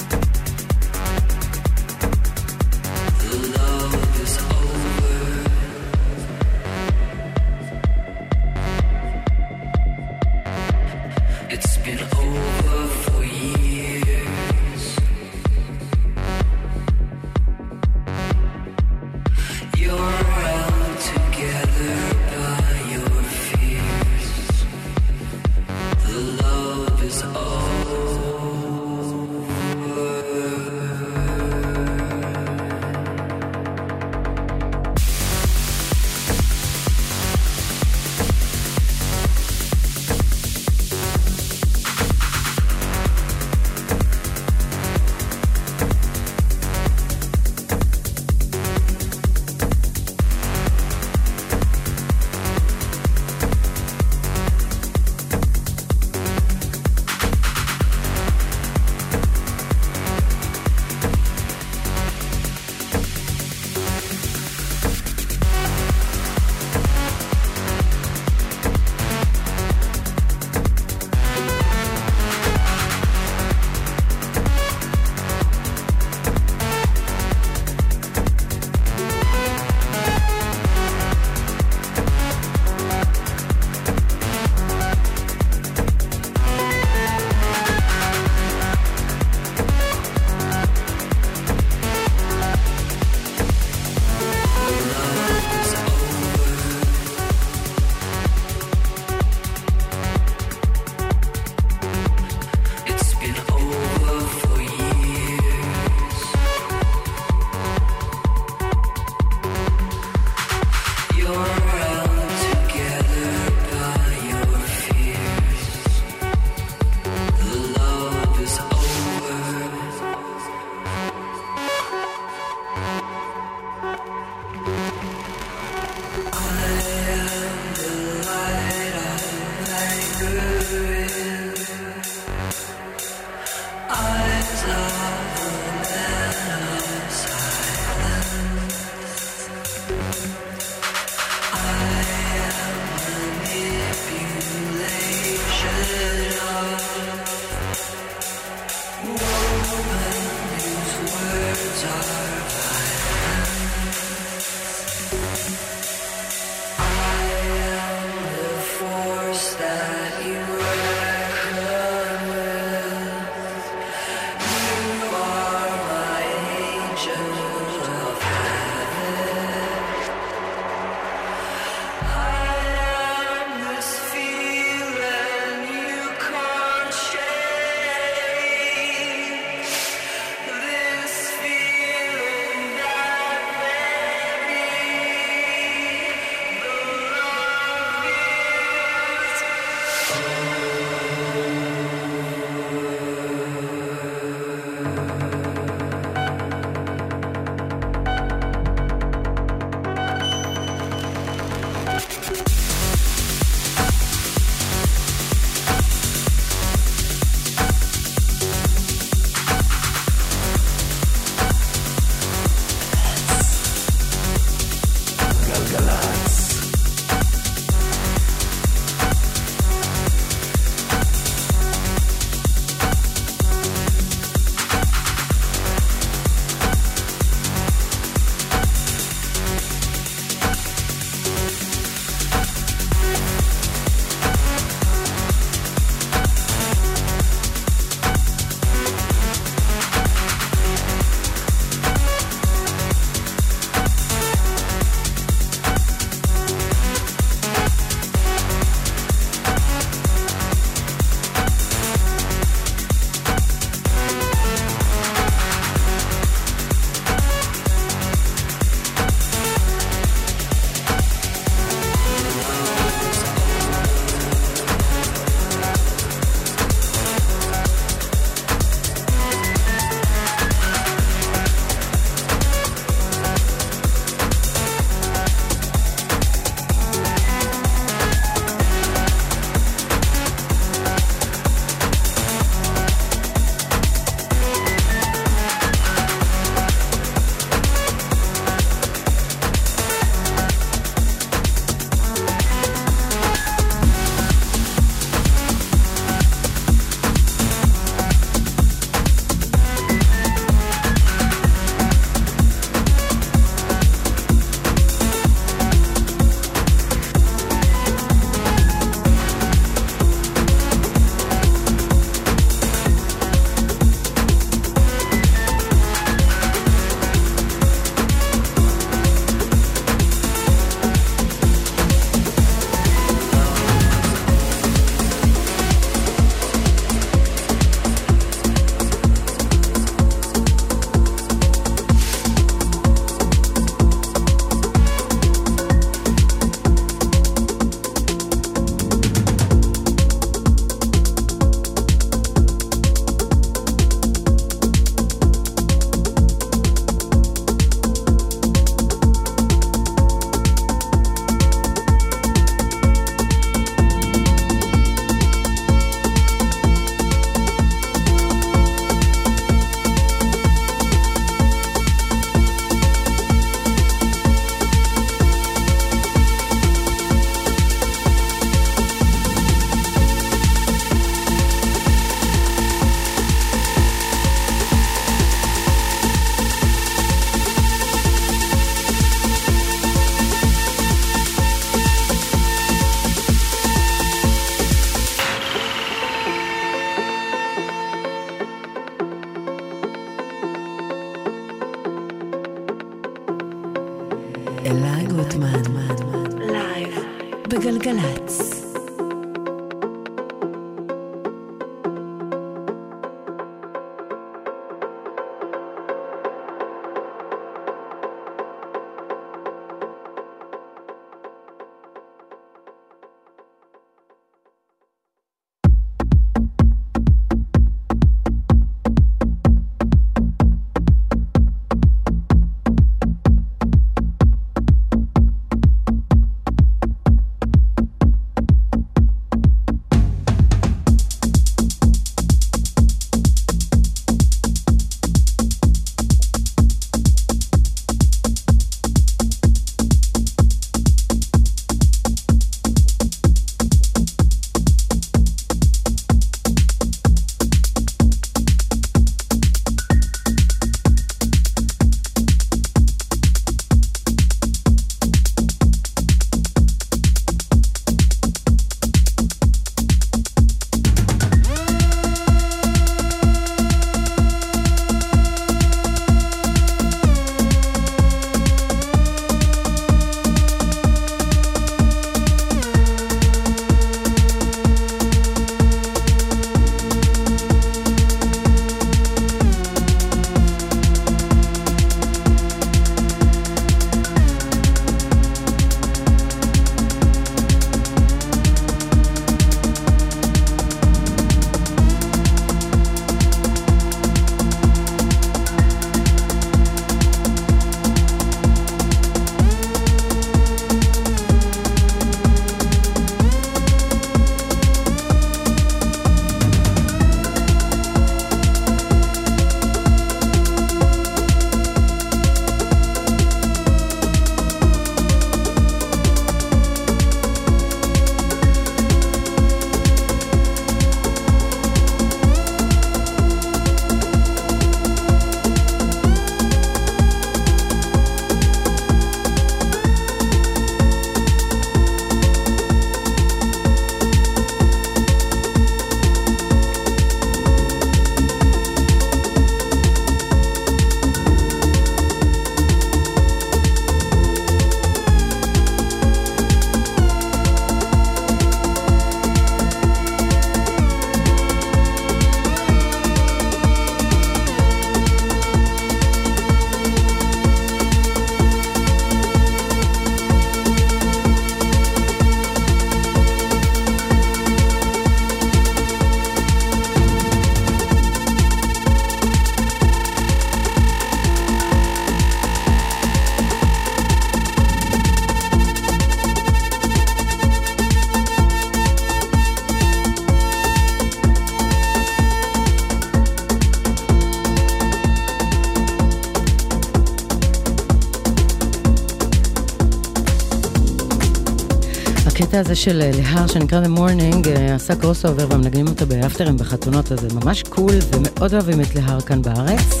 הזה 592.62 592.76
של 592.76 593.02
אה, 593.02 593.10
להר 593.14 593.46
שנקרא 593.46 593.84
The 593.84 593.98
Morning 593.98 594.48
אה, 594.48 594.74
עשה 594.74 594.96
crossover 594.96 595.46
ומנגנים 595.50 595.88
אותו 595.88 596.06
באפטרים 596.06 596.56
בחתונות, 596.56 597.12
אז 597.12 597.20
זה 597.20 597.28
ממש 597.34 597.62
cool 597.62 597.94
ומאוד 598.12 598.54
אוהבים 598.54 598.80
את 598.80 598.94
להר 598.94 599.20
כאן 599.20 599.42
בארץ. 599.42 600.00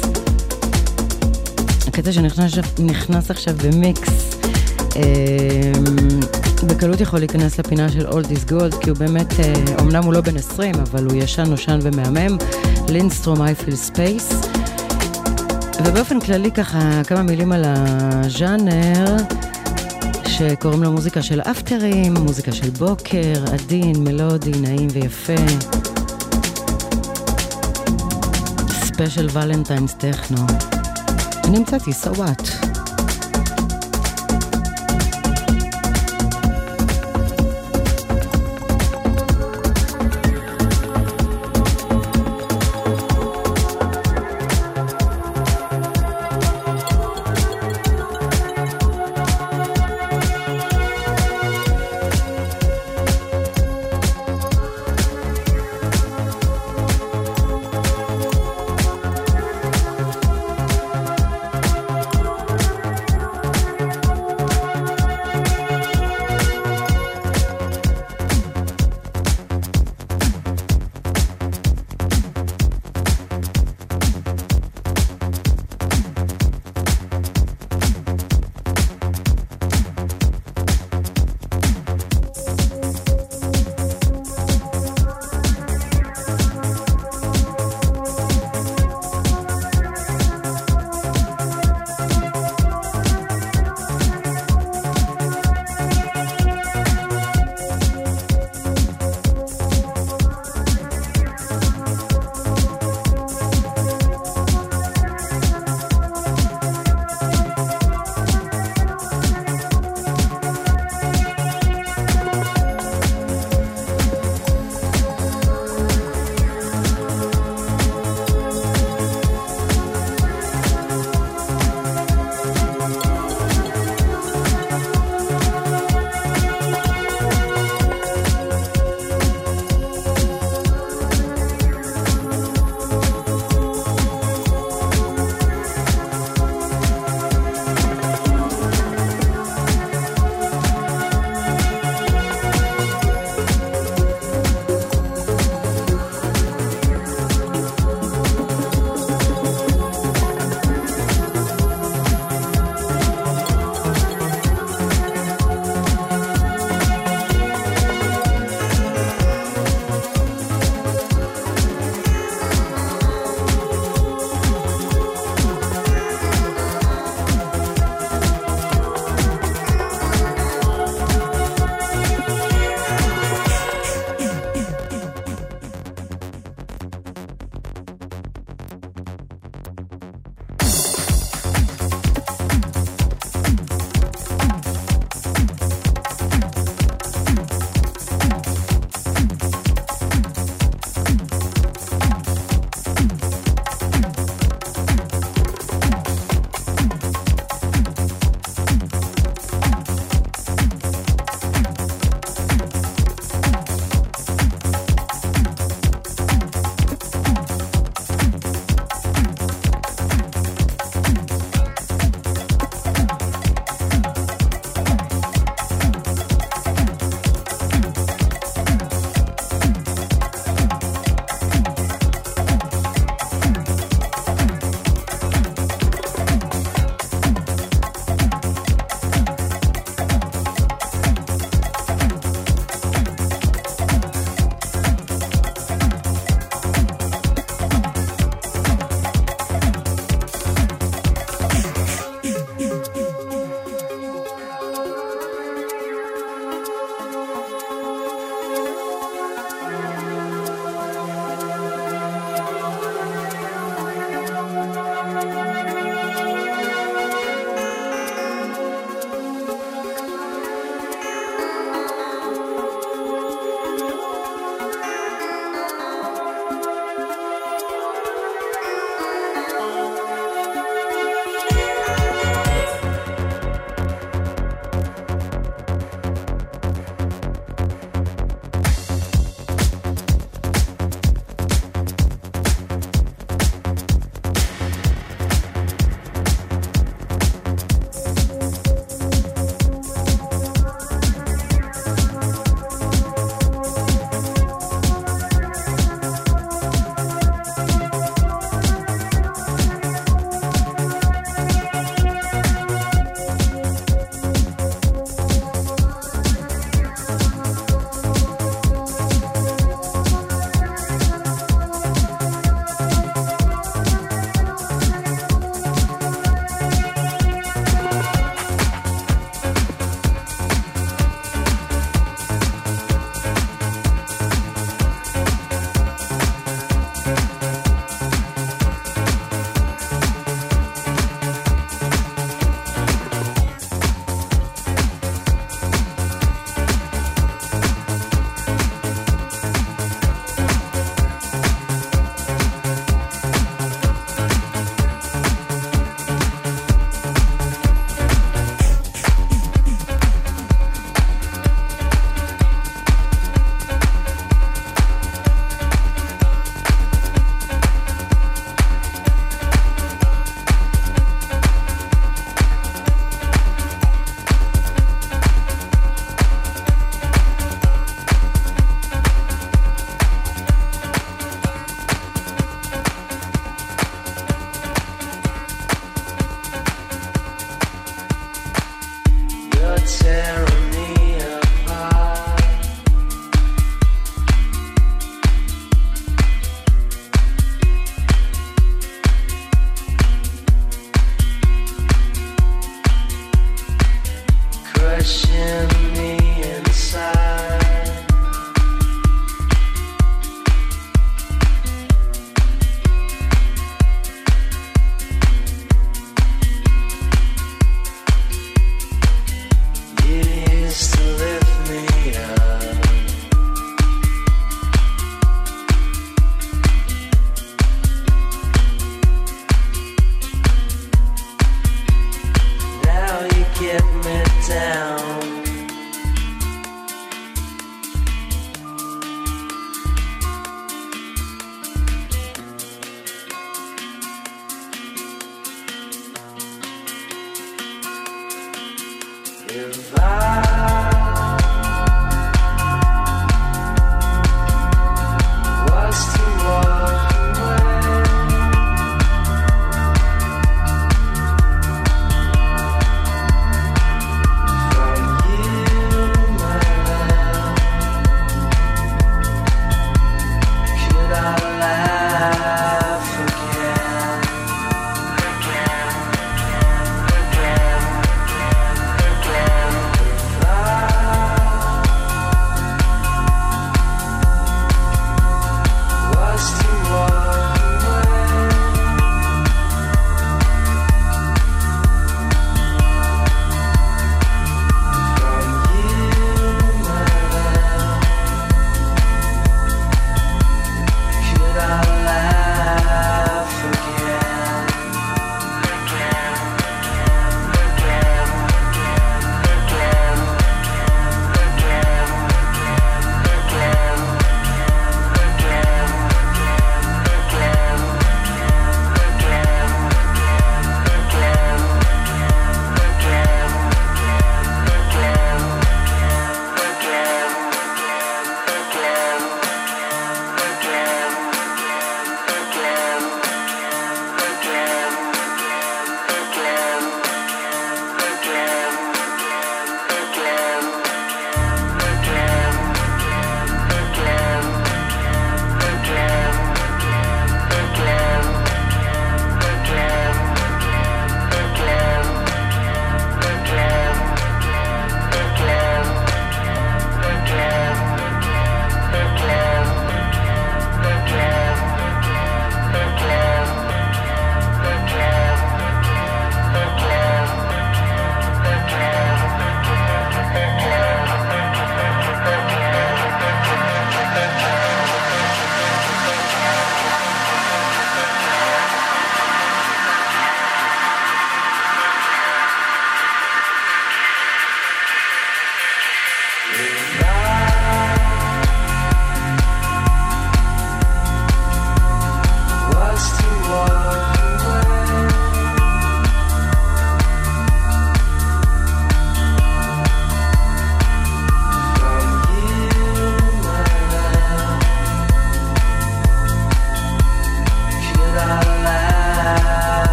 הקטע 1.86 2.12
שנכנס 2.12 3.30
עכשיו 3.30 3.54
במיקס, 3.64 4.36
אה, 4.96 5.02
בקלות 6.66 7.00
יכול 7.00 7.18
להיכנס 7.18 7.58
לפינה 7.58 7.88
של 7.88 8.08
Old 8.08 8.26
is 8.26 8.50
Gold, 8.50 8.76
כי 8.80 8.90
הוא 8.90 8.98
באמת, 8.98 9.34
אמנם 9.80 10.04
הוא 10.04 10.12
לא 10.12 10.20
בן 10.20 10.36
20, 10.36 10.74
אבל 10.74 11.04
הוא 11.04 11.14
ישן, 11.16 11.44
נושן 11.44 11.78
ומהמם. 11.82 12.36
לינסטרום 12.88 13.38
feel 13.40 13.90
space. 13.90 14.34
ובאופן 15.84 16.20
כללי 16.20 16.50
ככה, 16.50 17.02
כמה 17.06 17.22
מילים 17.22 17.52
על 17.52 17.64
הז'אנר. 17.66 19.16
שקוראים 20.32 20.82
לו 20.82 20.92
מוזיקה 20.92 21.22
של 21.22 21.40
אפטרים, 21.40 22.14
מוזיקה 22.14 22.52
של 22.52 22.70
בוקר, 22.70 23.44
עדין, 23.52 24.04
מלודי, 24.04 24.50
נעים 24.50 24.88
ויפה. 24.92 25.32
ספיישל 28.68 29.28
ולנטיינס 29.32 29.94
טכנו. 29.94 30.46
אני 31.44 31.56
המצאתי, 31.56 31.90
so 31.90 32.16
what? 32.16 32.61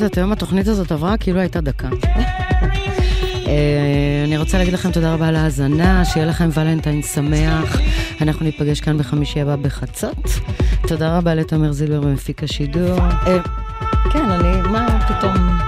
יודעת, 0.00 0.18
היום 0.18 0.32
התוכנית 0.32 0.68
הזאת 0.68 0.92
עברה 0.92 1.16
כאילו 1.16 1.40
הייתה 1.40 1.60
דקה. 1.60 1.88
אה, 3.46 4.24
אני 4.26 4.38
רוצה 4.38 4.58
להגיד 4.58 4.74
לכם 4.74 4.92
תודה 4.92 5.14
רבה 5.14 5.28
על 5.28 5.36
ההאזנה, 5.36 6.04
שיהיה 6.04 6.26
לכם 6.26 6.48
ולנטיין 6.54 7.02
שמח. 7.02 7.80
אנחנו 8.20 8.44
ניפגש 8.44 8.80
כאן 8.80 8.98
בחמישי 8.98 9.40
הבא 9.40 9.56
בחצות. 9.56 10.28
תודה 10.88 11.18
רבה 11.18 11.34
לתומר 11.34 11.72
זילבר 11.72 12.00
במפיק 12.00 12.44
השידור. 12.44 12.98
אה, 13.00 13.38
כן, 14.12 14.30
אני, 14.30 14.68
מה 14.68 15.06
פתאום... 15.08 15.60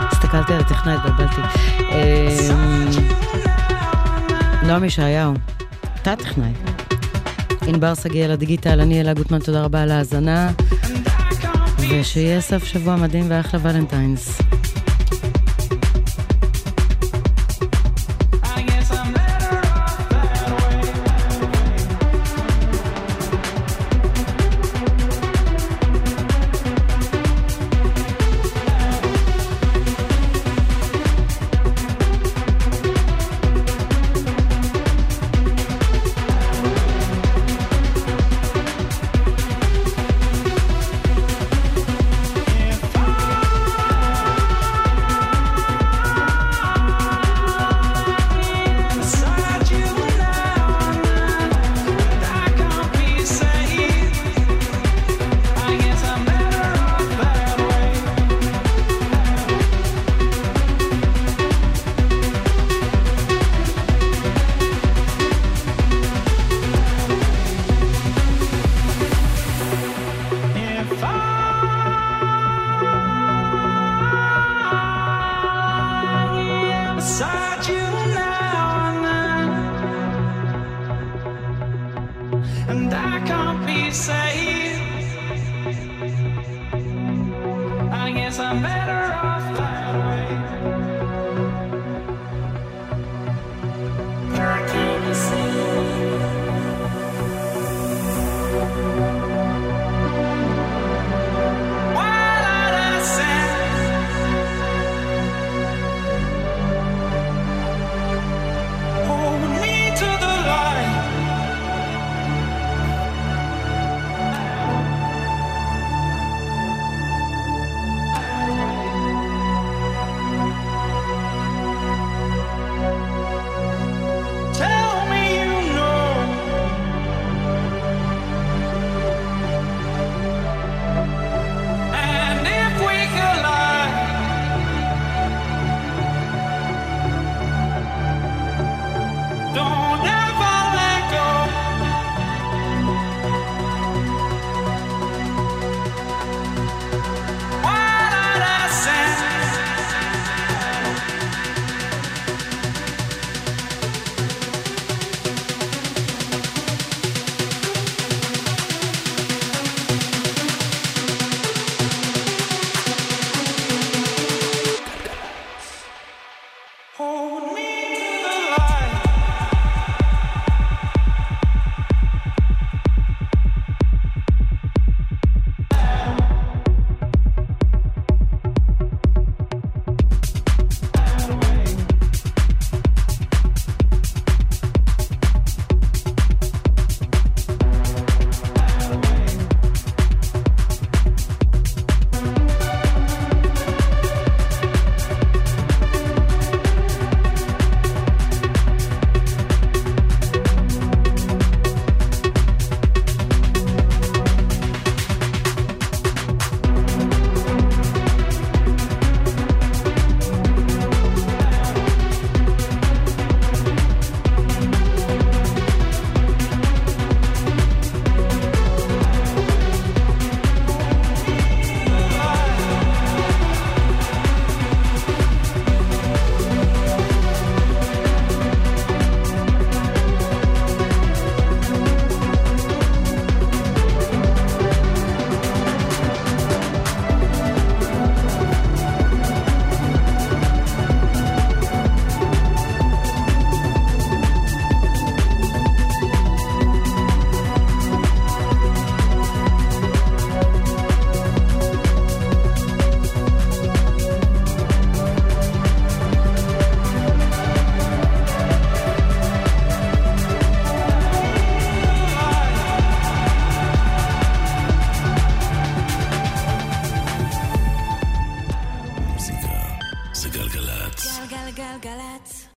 הסתכלתי 0.00 0.52
על 0.52 0.60
הטכנאי, 0.60 0.94
התבלבלתי. 0.94 1.40
אה, 1.80 2.28
נועם 4.66 4.84
ישעיהו, 4.84 5.34
אתה 6.02 6.12
הטכנאי. 6.12 6.52
ענבר 7.66 7.94
שגיאל 7.94 8.30
הדיגיטל, 8.30 8.80
אני 8.80 9.00
אלה 9.00 9.14
גוטמן, 9.14 9.38
תודה 9.38 9.62
רבה 9.62 9.82
על 9.82 9.90
ההאזנה. 9.90 10.50
ושיהיה 11.90 12.40
סוף 12.40 12.64
שבוע 12.64 12.96
מדהים 12.96 13.26
ואחלה 13.28 13.60
ולנטיינס. 13.62 14.43